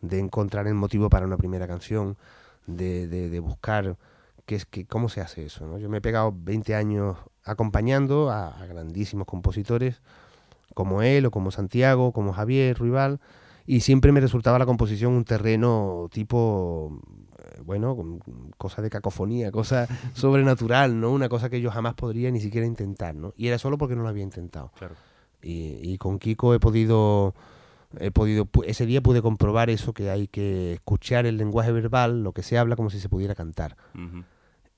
[0.00, 2.16] de encontrar el motivo para una primera canción,
[2.66, 3.96] de, de- buscar
[4.46, 5.78] qué es, que, cómo se hace eso, ¿no?
[5.78, 10.00] Yo me he pegado 20 años acompañando a, grandísimos compositores
[10.74, 13.20] como él o como Santiago, como Javier Ruibal,
[13.66, 17.27] y siempre me resultaba la composición un terreno tipo, eh,
[17.64, 18.20] bueno, con-
[18.56, 21.10] cosa de cacofonía, cosa sobrenatural, ¿no?
[21.12, 23.32] Una cosa que yo jamás podría ni siquiera intentar, ¿no?
[23.36, 24.72] Y era solo porque no lo había intentado.
[24.78, 24.94] Claro.
[25.42, 27.34] Y, y con Kiko he podido,
[28.00, 32.32] he podido, ese día pude comprobar eso, que hay que escuchar el lenguaje verbal, lo
[32.32, 33.76] que se habla como si se pudiera cantar.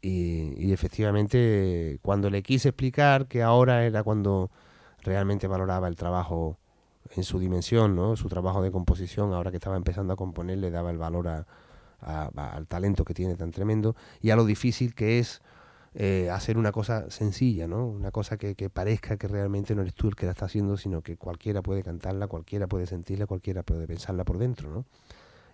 [0.03, 4.51] Y efectivamente, cuando le quise explicar que ahora era cuando
[5.03, 6.59] realmente valoraba el trabajo
[7.17, 8.17] en su dimensión, ¿no?
[8.17, 11.47] Su trabajo de composición, ahora que estaba empezando a componer, le daba el valor a-
[12.01, 15.43] al talento que tiene tan tremendo y a lo difícil que es
[15.95, 17.87] eh, hacer una cosa sencilla, ¿no?
[17.87, 20.77] Una cosa que, que parezca que realmente no eres tú el que la está haciendo,
[20.77, 24.85] sino que cualquiera puede cantarla, cualquiera puede sentirla, cualquiera puede pensarla por dentro, ¿no?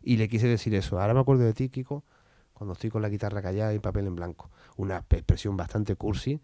[0.02, 1.00] Y le quise decir eso.
[1.00, 2.04] Ahora me acuerdo de ti, Kiko,
[2.52, 4.50] cuando estoy con la guitarra callada y papel en blanco.
[4.76, 6.40] Una expresión bastante cursi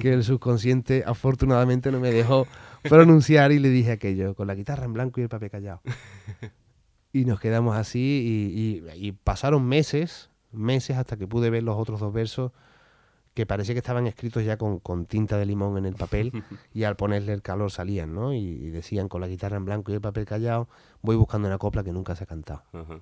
[0.00, 2.46] que el subconsciente afortunadamente no me dejó
[2.82, 5.80] pronunciar y le dije aquello, con la guitarra en blanco y el papel callado.
[7.12, 11.76] Y nos quedamos así y, y- y pasaron meses, meses hasta que pude ver los
[11.76, 12.52] otros dos versos
[13.34, 16.32] que parecía que estaban escritos ya con, con tinta de limón en el papel
[16.74, 18.32] y al ponerle el calor salían, ¿no?
[18.34, 20.68] Y, y decían con la guitarra en blanco y el papel callado,
[21.02, 22.62] voy buscando una copla que nunca se ha cantado.
[22.72, 23.00] Ajá.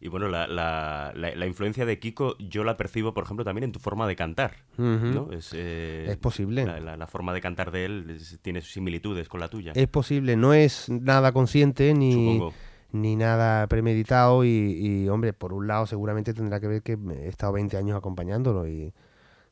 [0.00, 3.64] Y bueno, la, la- la- la influencia de Kiko yo la percibo, por ejemplo, también
[3.64, 4.56] en tu forma de cantar.
[4.76, 4.84] Ujú.
[5.06, 5.32] ¿no?
[5.32, 6.64] es, eh, Es posible.
[6.66, 9.72] La forma de cantar de él es- tiene similitudes con la tuya.
[9.74, 12.54] Es posible, no es nada consciente ni, Supongo.
[12.94, 17.28] Ni nada premeditado y, y, hombre, por un lado seguramente tendrá que ver que he
[17.28, 18.94] estado 20 años acompañándolo y,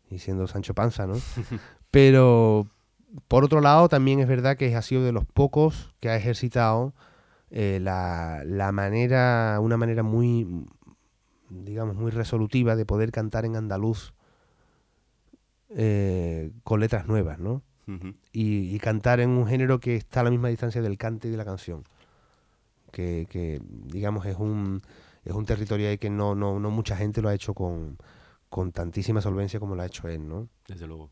[0.09, 1.14] y siendo Sancho Panza, ¿no?
[1.90, 2.68] Pero
[3.26, 6.95] por otro lado también es verdad que ha sido de los pocos que ha ejercitado
[7.51, 10.64] eh, la, la manera, una manera muy,
[11.51, 14.14] digamos, muy resolutiva de poder cantar en andaluz
[15.70, 17.62] eh, con letras nuevas, ¿no?
[18.32, 21.32] Y, y cantar en un género que está a la misma distancia del cante y
[21.32, 21.82] de la canción.
[22.93, 24.82] Que, que, digamos, es un,
[25.24, 27.99] es un territorio ahí que no, no, no mucha gente lo ha hecho con,
[28.49, 30.49] con tantísima solvencia como lo ha hecho él, ¿no?
[30.68, 31.11] Desde luego.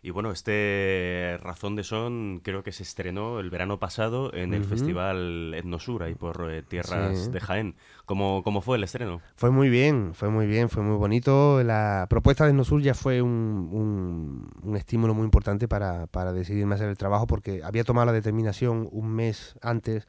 [0.00, 4.60] Y bueno, este Razón de Son creo que se estrenó el verano pasado en el
[4.60, 4.70] Ujú.
[4.70, 7.30] Festival Etnosur, ahí por eh, tierras Sí.
[7.32, 7.74] de Jaén.
[8.06, 9.20] ¿Cómo, ¿Cómo fue el estreno?
[9.34, 11.64] Fue muy bien, fue muy bien, fue muy bonito.
[11.64, 16.74] La propuesta de Nosur ya fue un, un, un estímulo muy importante para, para decidirme
[16.74, 20.06] a hacer el trabajo porque había tomado la determinación un mes antes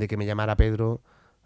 [0.00, 1.00] de que me llamara Pedro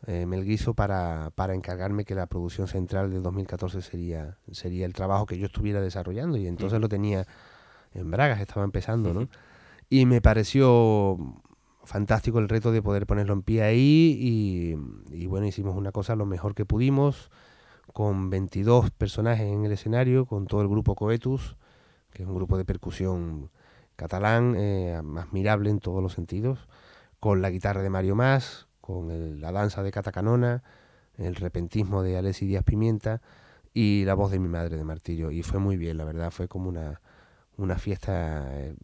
[0.07, 5.27] eh, Melguizo para, para encargarme que la producción central del 2014 sería, sería el trabajo
[5.27, 6.39] que yo estuviera desarrollando.
[6.39, 7.27] Y entonces lo tenía
[7.93, 9.29] en Bragas, estaba empezando, ¿no?
[9.91, 11.19] Y me pareció
[11.85, 14.77] fantástico el reto de poder ponerlo en pie ahí y,
[15.15, 17.31] y bueno, hicimos una cosa lo mejor que pudimos
[17.93, 21.57] con 22 personajes en el escenario, con todo el grupo Coetus,
[22.13, 23.51] que es un grupo de percusión
[23.97, 26.67] catalán, eh, admirable en todos los sentidos,
[27.25, 30.63] con la guitarra de Mario Más, con el- la danza de Cata Canona,
[31.17, 33.23] el repentismo de Alessi Díaz Pimienta
[33.73, 35.31] y la voz de mi madre de Martillo.
[35.31, 37.01] Y fue muy bien, la verdad, fue como una,
[37.57, 38.75] una fiesta eh,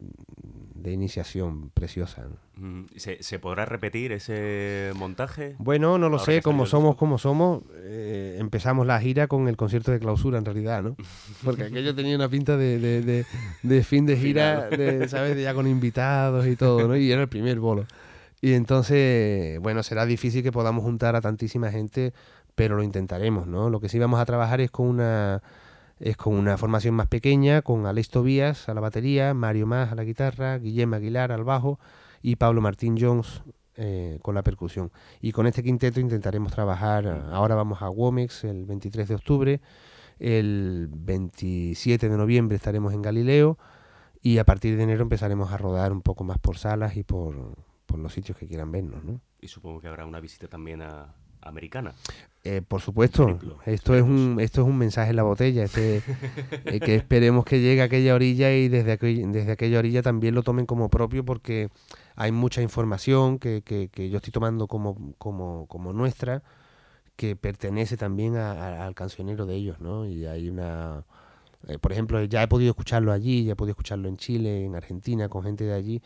[0.75, 2.29] de iniciación preciosa.
[2.57, 5.57] Mm, ¿Se, se podrá repetir ese montaje?
[5.59, 9.59] Bueno, no lo Ahora sé, como somos como somos, eh, empezamos la gira con el
[9.59, 10.97] concierto de clausura en realidad, ¿no?
[11.45, 13.27] Porque aquello tenía una pinta de, de- de-
[13.63, 14.71] de fin de gira,
[15.09, 15.37] ¿sabes?
[15.37, 16.97] De ya con invitados y todo, ¿no?
[16.97, 17.85] Y era el primer bolo.
[18.41, 22.15] Y entonces, bueno, será difícil que podamos juntar a tantísima gente,
[22.55, 23.71] pero lo intentaremos, ¿no?
[23.71, 25.43] Lo que sí vamos a trabajar es con una
[26.01, 29.95] es con una formación más pequeña, con Alex Tobías a la batería, Mario Más a
[29.95, 31.79] la guitarra, Guillem Aguilar al bajo
[32.23, 33.43] y Pablo Martín Jones
[33.77, 34.91] eh, con la percusión.
[35.21, 39.61] Y con este quinteto intentaremos trabajar, ahora vamos a Womex el 23 de octubre,
[40.19, 43.59] el 27 de noviembre estaremos en Galileo
[44.23, 47.57] y a partir de enero empezaremos a rodar un poco más por salas y por,
[47.91, 49.21] por los sitios que quieran vernos, ¿no?
[49.41, 51.13] Y supongo que habrá una visita también a
[51.43, 51.95] americana.
[52.45, 56.03] Eh, por supuesto, esto es un esto es un mensaje en la botella, este,
[56.67, 60.35] eh, que esperemos que llegue a aquella orilla y desde, aquel- desde aquella orilla también
[60.35, 61.69] lo tomen como propio porque
[62.17, 66.43] hay mucha información que, que- que yo estoy tomando como, como, como nuestra
[67.17, 70.07] que pertenece también a- a- al cancionero de ellos, ¿no?
[70.07, 71.05] Y hay una...
[71.69, 74.75] eh, por ejemplo, ya he podido escucharlo allí, ya he podido escucharlo en Chile, en
[74.77, 76.03] Argentina, con gente de allí,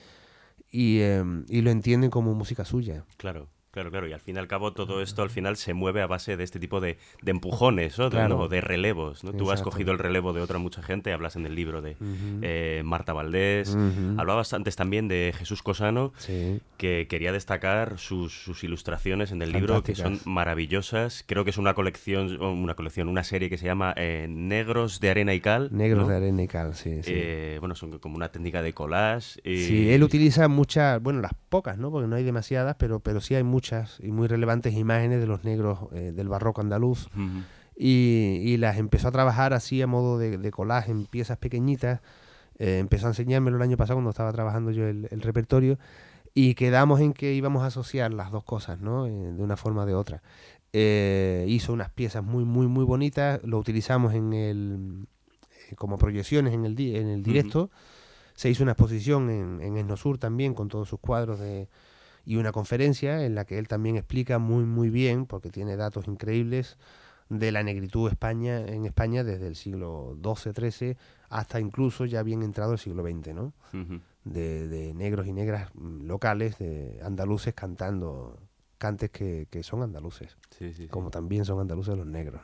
[0.74, 3.04] y, em, y lo entienden como música suya.
[3.16, 4.08] Claro, claro, claro.
[4.08, 6.44] Y al fin y al cabo todo esto al final se mueve a base de
[6.44, 8.04] este tipo de, de empujones, ¿no?
[8.06, 8.38] De- Claro.
[8.38, 8.48] ¿no?
[8.48, 9.22] de relevos.
[9.24, 9.32] ¿no?
[9.32, 11.96] Tú has cogido el relevo de otra mucha gente, hablas en el libro de
[12.42, 14.14] eh, Marta Valdés, Ujú.
[14.18, 16.60] hablabas antes también de Jesús Cosano, Sí.
[16.78, 21.24] que quería destacar sus, sus ilustraciones en el libro, que son maravillosas.
[21.26, 25.00] Creo que es una colección, o una colección, una serie que se llama eh, Negros
[25.00, 25.68] de Arena y Cal.
[25.72, 26.08] Negros ¿no?
[26.10, 27.02] de arena y cal, sí.
[27.02, 27.12] sí.
[27.12, 29.40] Eh, bueno, son como una técnica de collage.
[29.44, 31.90] y- Sí, él utiliza muchas, bueno, las pocas, ¿no?
[31.90, 33.63] Porque no hay demasiadas, pero, pero sí hay muchas
[34.00, 37.06] y muy relevantes imágenes de los negros eh, del barroco andaluz.
[37.14, 37.42] Ujú.
[37.76, 42.00] Y, y las empezó a trabajar así a modo de, de collage en piezas pequeñitas.
[42.58, 45.78] Eh, empezó a enseñármelo el año pasado cuando estaba trabajando yo el, el repertorio.
[46.34, 49.06] Y quedamos en que íbamos a asociar las dos cosas, ¿no?
[49.06, 50.22] Eh, de una forma o de otra.
[50.72, 53.40] Eh, hizo unas piezas muy, muy, muy bonitas.
[53.44, 55.06] Lo utilizamos en el,
[55.70, 57.70] eh, como proyecciones en el, di- en el directo.
[58.34, 61.68] Se hizo una exposición en, en Esnosur también con todos sus cuadros de,
[62.26, 66.08] y una conferencia en la que él también explica muy muy bien, porque tiene datos
[66.08, 66.76] increíbles,
[67.30, 70.96] de la negritud España, en España desde el siglo XII-XIII
[71.30, 73.52] hasta incluso ya bien entrado el siglo XX, ¿no?
[74.24, 78.38] De, de negros y negras mm, locales, de andaluces cantando
[78.78, 80.88] cantes que, que son andaluces, Sí, sí, sí.
[80.88, 82.42] como también son andaluces los negros.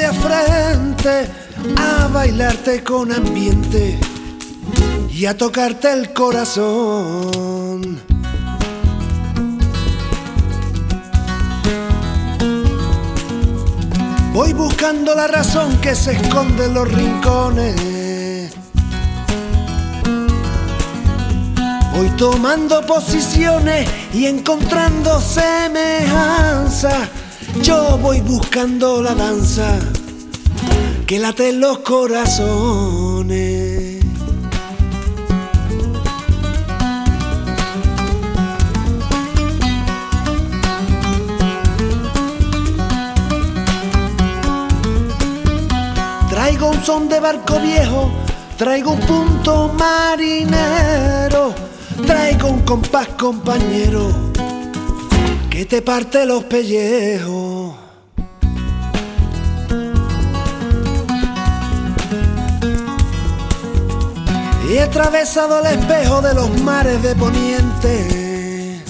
[0.00, 1.28] A frente,
[1.76, 3.98] a bailarte con ambiente
[5.10, 8.00] y a tocarte el corazón.
[14.32, 18.54] Voy buscando la razón que se esconde en los rincones.
[21.94, 27.10] Voy tomando posiciones y encontrando semejanza.
[27.60, 29.78] Yo voy buscando la danza
[31.06, 32.42] que late los corazones.
[46.30, 48.10] Traigo un son de barco viejo,
[48.56, 51.54] traigo un punto marinero,
[52.06, 54.32] traigo un compás compañero
[55.50, 57.41] que te parte los pellejos.
[64.82, 68.82] He atravesado el espejo de los mares de poniente.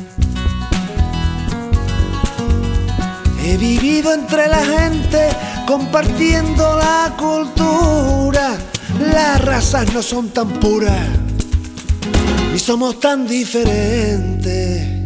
[3.44, 5.28] He vivido entre la gente
[5.66, 8.56] compartiendo la cultura.
[9.12, 11.08] Las razas no son tan puras,
[12.52, 15.01] ni somos tan diferentes.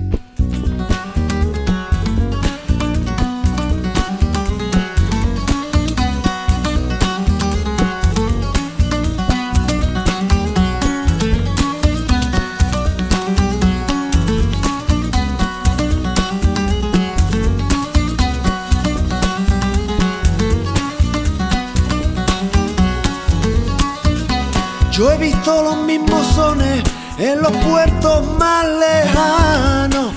[24.97, 26.83] Yo he visto los mismos sones
[27.19, 30.13] en los puertos más lejanos.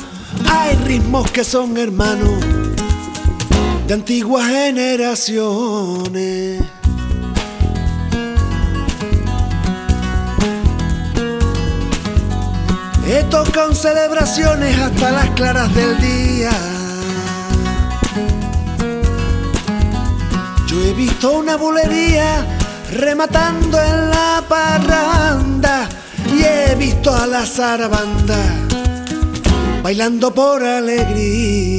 [0.50, 2.40] Hay ritmos que son hermanos
[3.86, 6.64] de antiguas generaciones.
[13.06, 16.52] He tocado celebraciones hasta las claras del día.
[20.68, 22.59] Yo he visto una bulería
[22.92, 25.88] rematando en la parranda
[26.34, 28.38] y he visto a la zarabanda
[29.82, 31.79] bailando por alegría.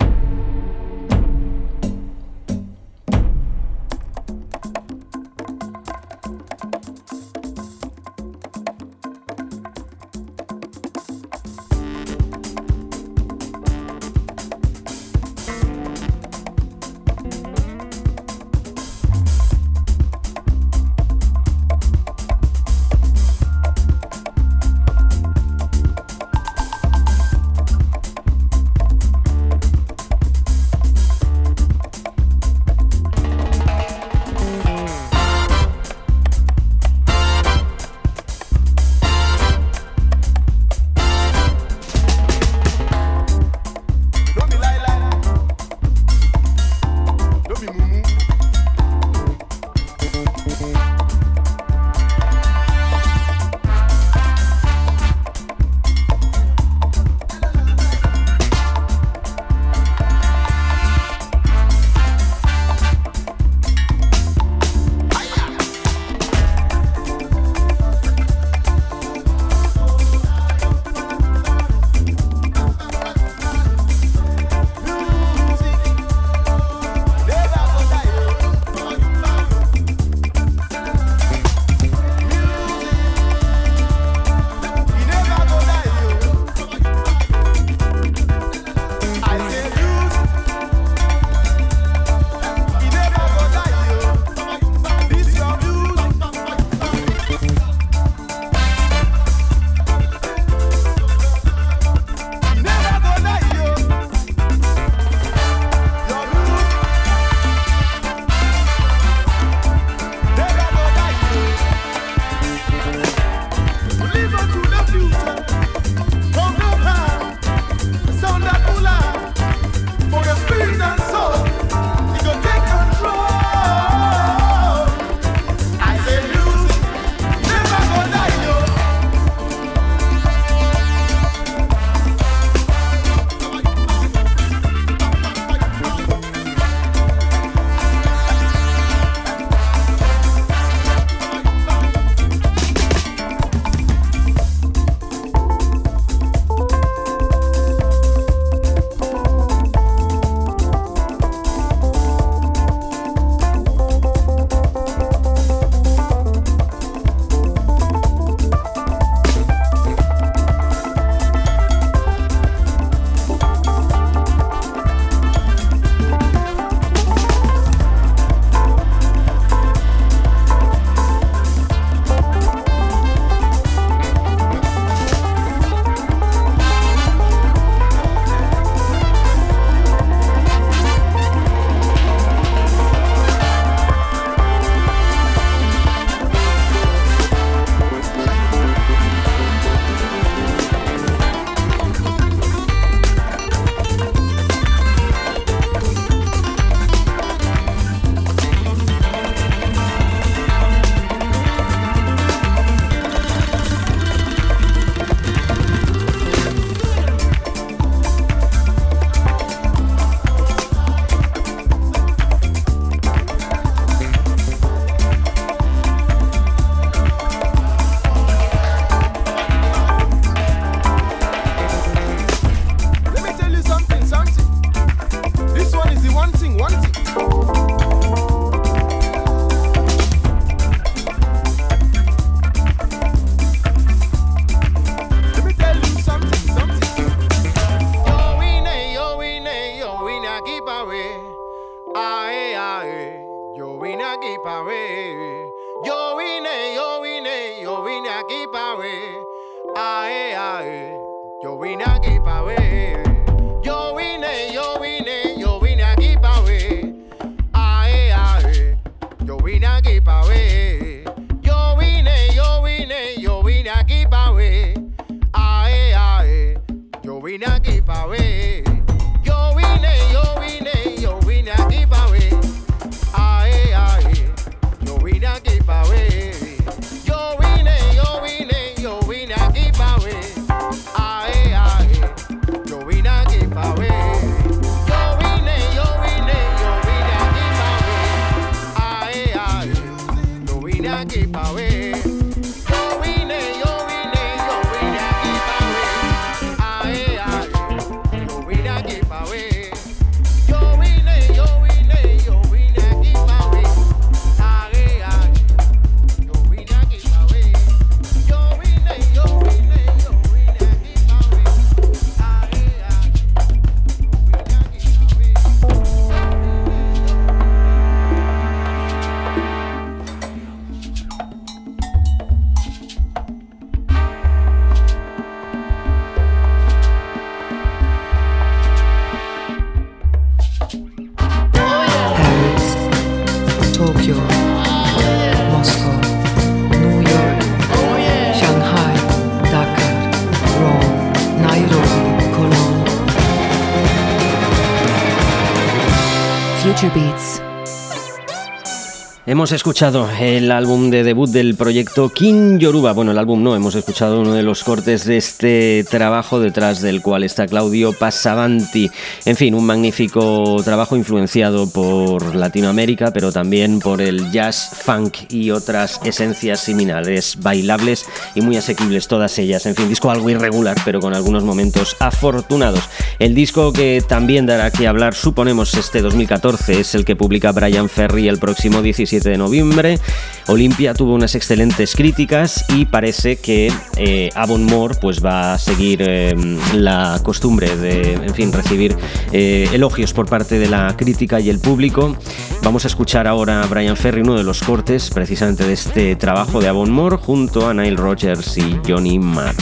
[349.41, 352.93] Hemos escuchado el álbum de debut del proyecto King Yoruba.
[352.93, 357.01] Bueno, el álbum no, hemos escuchado uno de los cortes de este trabajo detrás del
[357.01, 358.91] cual está Claudio Passavanti.
[359.25, 365.49] En fin, un magnífico trabajo influenciado por Latinoamérica, pero también por el jazz, funk y
[365.49, 369.65] otras esencias similares, bailables y muy asequibles todas ellas.
[369.65, 372.87] En fin, disco algo irregular, pero con algunos momentos afortunados.
[373.17, 377.89] El disco que también dará que hablar, suponemos, este 2014 es el que publica Brian
[377.89, 379.99] Ferry el próximo 17 de noviembre.
[380.47, 386.01] Olimpia tuvo unas excelentes críticas y parece que eh, Avon Moore pues va a seguir
[386.01, 386.35] eh,
[386.73, 388.95] la costumbre de, en fin, recibir
[389.31, 392.15] eh, elogios por parte de la crítica y el público.
[392.63, 396.59] Vamos a escuchar ahora a Brian Ferry, uno de los cortes precisamente de este trabajo
[396.59, 399.55] de Avon Moore junto a Nile Rogers y Johnny Marr.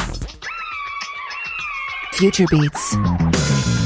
[2.14, 3.79] Future Beats.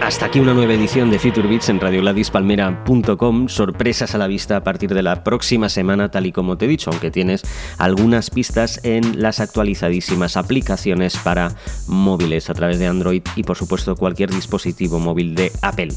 [0.00, 3.48] Hasta aquí una nueva edición de Future Beats en radioladispalmera.com.
[3.48, 6.68] Sorpresas a la vista a partir de la próxima semana, tal y como te he
[6.68, 7.42] dicho, aunque tienes
[7.78, 11.52] algunas pistas en las actualizadísimas aplicaciones para
[11.86, 15.90] móviles a través de Android y por supuesto cualquier dispositivo móvil de Apple.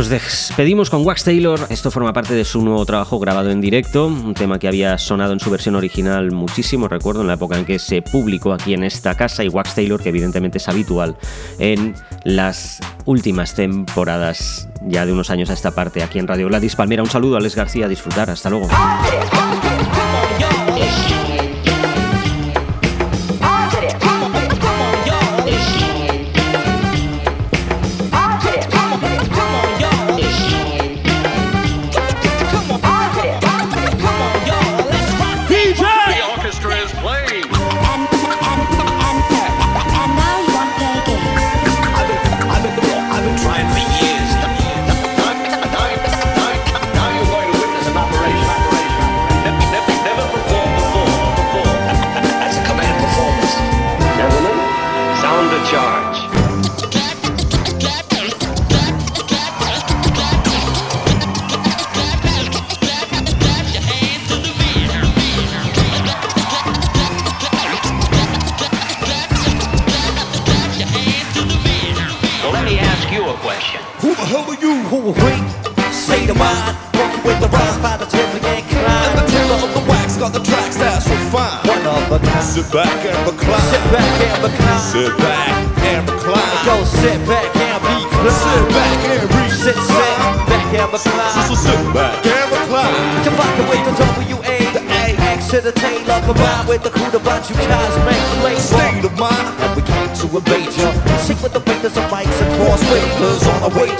[0.00, 1.60] Nos despedimos con Wax Taylor.
[1.68, 5.34] Esto forma parte de su nuevo trabajo grabado en directo, un tema que había sonado
[5.34, 8.82] en su versión original muchísimo, recuerdo, en la época en que se publicó aquí en
[8.82, 11.16] esta casa, y Wax Taylor, que evidentemente es habitual
[11.58, 11.94] en
[12.24, 17.02] las últimas temporadas, ya de unos años a esta parte, aquí en Radio Gladys Palmera.
[17.02, 18.68] Un saludo a Les García, a disfrutar, hasta luego.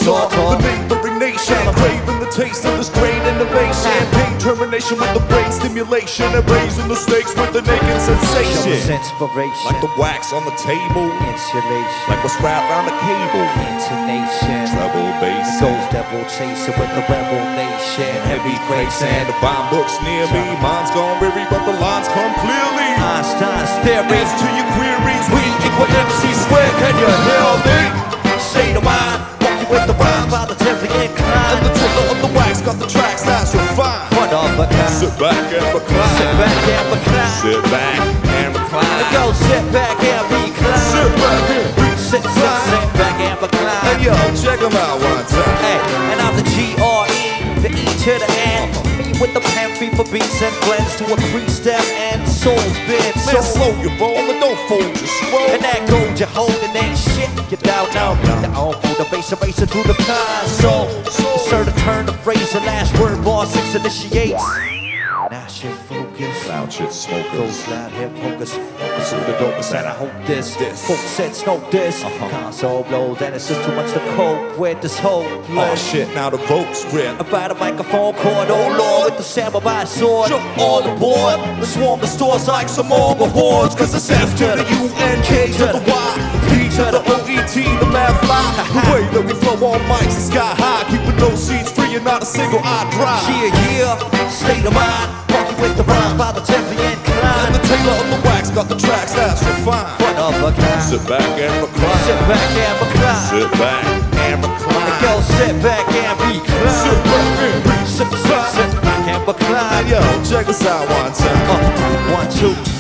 [0.09, 3.93] On the neighboring nation craving the taste of this great innovation.
[4.17, 8.97] Pain termination with the brain stimulation and raising the stakes with the naked sensation.
[8.97, 9.65] Inspiration.
[9.69, 11.05] Like the wax on the table.
[11.29, 12.05] Insulation.
[12.09, 13.45] Like what's wrapped around the cable.
[13.69, 14.73] Intonation.
[14.73, 15.61] Treble bass.
[15.61, 18.15] Goes devil chaser with the rebel nation.
[18.25, 20.45] Heavy crates and the bomb books near me.
[20.65, 22.89] Mine's gone weary, but the lines come clearly.
[22.97, 24.17] Einstein's theory.
[24.17, 25.27] Answer to your queries.
[25.29, 26.75] We equal MC squared.
[26.81, 28.10] Can you hear me?
[32.71, 34.15] Of the the tracks that's refined.
[34.15, 34.95] One of a kind.
[34.95, 36.15] Sit back and recline.
[36.15, 37.35] Sit back and recline.
[37.43, 37.99] Sit back
[38.31, 39.05] and recline.
[39.11, 40.79] Go sit back and recline.
[40.95, 41.99] Sit back and recline.
[41.99, 43.83] Sit, sit, sit back and recline.
[43.87, 45.57] Hey yo, check 'em out one time.
[45.67, 45.79] Hey,
[46.15, 47.23] and I'm the G-R-E,
[47.65, 48.31] the E to the
[48.63, 48.71] N.
[48.99, 53.11] Me with the pen free for beats and blends to a three-step and soul's been
[53.27, 55.51] Man, slow your roll and don't fold your scroll.
[55.55, 57.30] And that gold you're holding ain't shit.
[57.51, 58.15] You down now.
[58.43, 60.89] The on the bass erasing through the console.
[61.49, 64.41] Sir to turn the phrase, the last word, bar six initiates.
[65.33, 66.47] Now shit focus.
[66.47, 67.33] Loud shit smokers.
[67.33, 68.55] Go slide here, focus.
[68.55, 70.55] Focus on the dopest, and I hope this.
[70.55, 70.87] This.
[70.87, 72.05] Folk said smoke this.
[72.05, 72.31] Uh-huh.
[72.31, 75.91] Console blows, and it's just too much to cope with this whole Oh place.
[75.91, 77.21] shit, now the ropes ripped.
[77.21, 80.29] About a microphone cord, oh lord, with the samurai sword.
[80.29, 81.41] Jump all aboard.
[81.59, 83.75] Let's swarm the stores like some Morgul hordes.
[83.75, 86.30] Cause it's to the U N K to the Y.
[86.81, 88.41] P to the O E T, the math fly.
[88.73, 90.89] The way that we flow on mics is sky high.
[90.89, 93.21] Keeping no seats free and not a single eye dry.
[93.29, 95.13] Yeah, yeah, state of mind.
[95.29, 97.55] Walking with the rhymes positively And inclined.
[97.55, 99.93] the tailor of the wax got the tracks that's refined.
[100.01, 100.81] One of a kind.
[100.81, 102.01] Sit back and recline.
[102.09, 103.29] Sit back and recline.
[103.29, 105.01] Sit back and recline.
[105.05, 106.81] Go sit back and recline.
[106.81, 107.87] Sit back and recline.
[107.87, 109.85] Sit, sit, sit back and recline.
[109.85, 111.45] Yo, check us out one time.
[111.45, 112.80] Uh, one, two.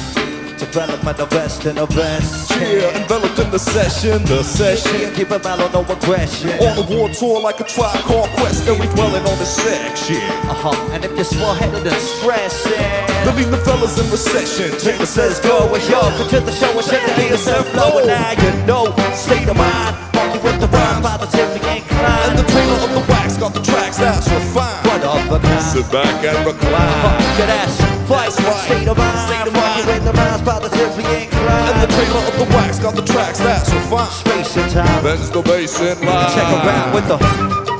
[0.60, 2.50] Development of best in the best.
[2.50, 5.12] Yeah, enveloped in the session, the session.
[5.14, 6.50] Keep it mellow, no aggression.
[6.50, 10.20] On the war tour like a tribe called Quest, and we dwelling on the section.
[10.52, 10.92] Uh huh.
[10.92, 12.72] And if you're small headed and stressing.
[13.24, 14.78] Then leave the fellas in recession.
[14.78, 17.98] Taylor says Go with yo, to the show and check the and flow.
[17.98, 20.09] And now you know, state of mind.
[20.20, 22.38] Walking with the rhymes positively And inclined.
[22.38, 24.84] the tailor of the wax got the tracks that's refined.
[24.86, 25.62] One of a kind.
[25.64, 26.94] Sit back and recline.
[27.00, 27.74] Fuck your ass.
[28.10, 28.64] That's right.
[28.68, 29.28] State of mind.
[29.28, 29.86] State of mind.
[29.86, 31.68] with the rhymes positively inclined.
[31.70, 34.12] And the tailor of the wax got the tracks that's refined.
[34.12, 35.02] Space and time.
[35.02, 36.30] Bends the bass in line.
[36.34, 37.79] Check around with the.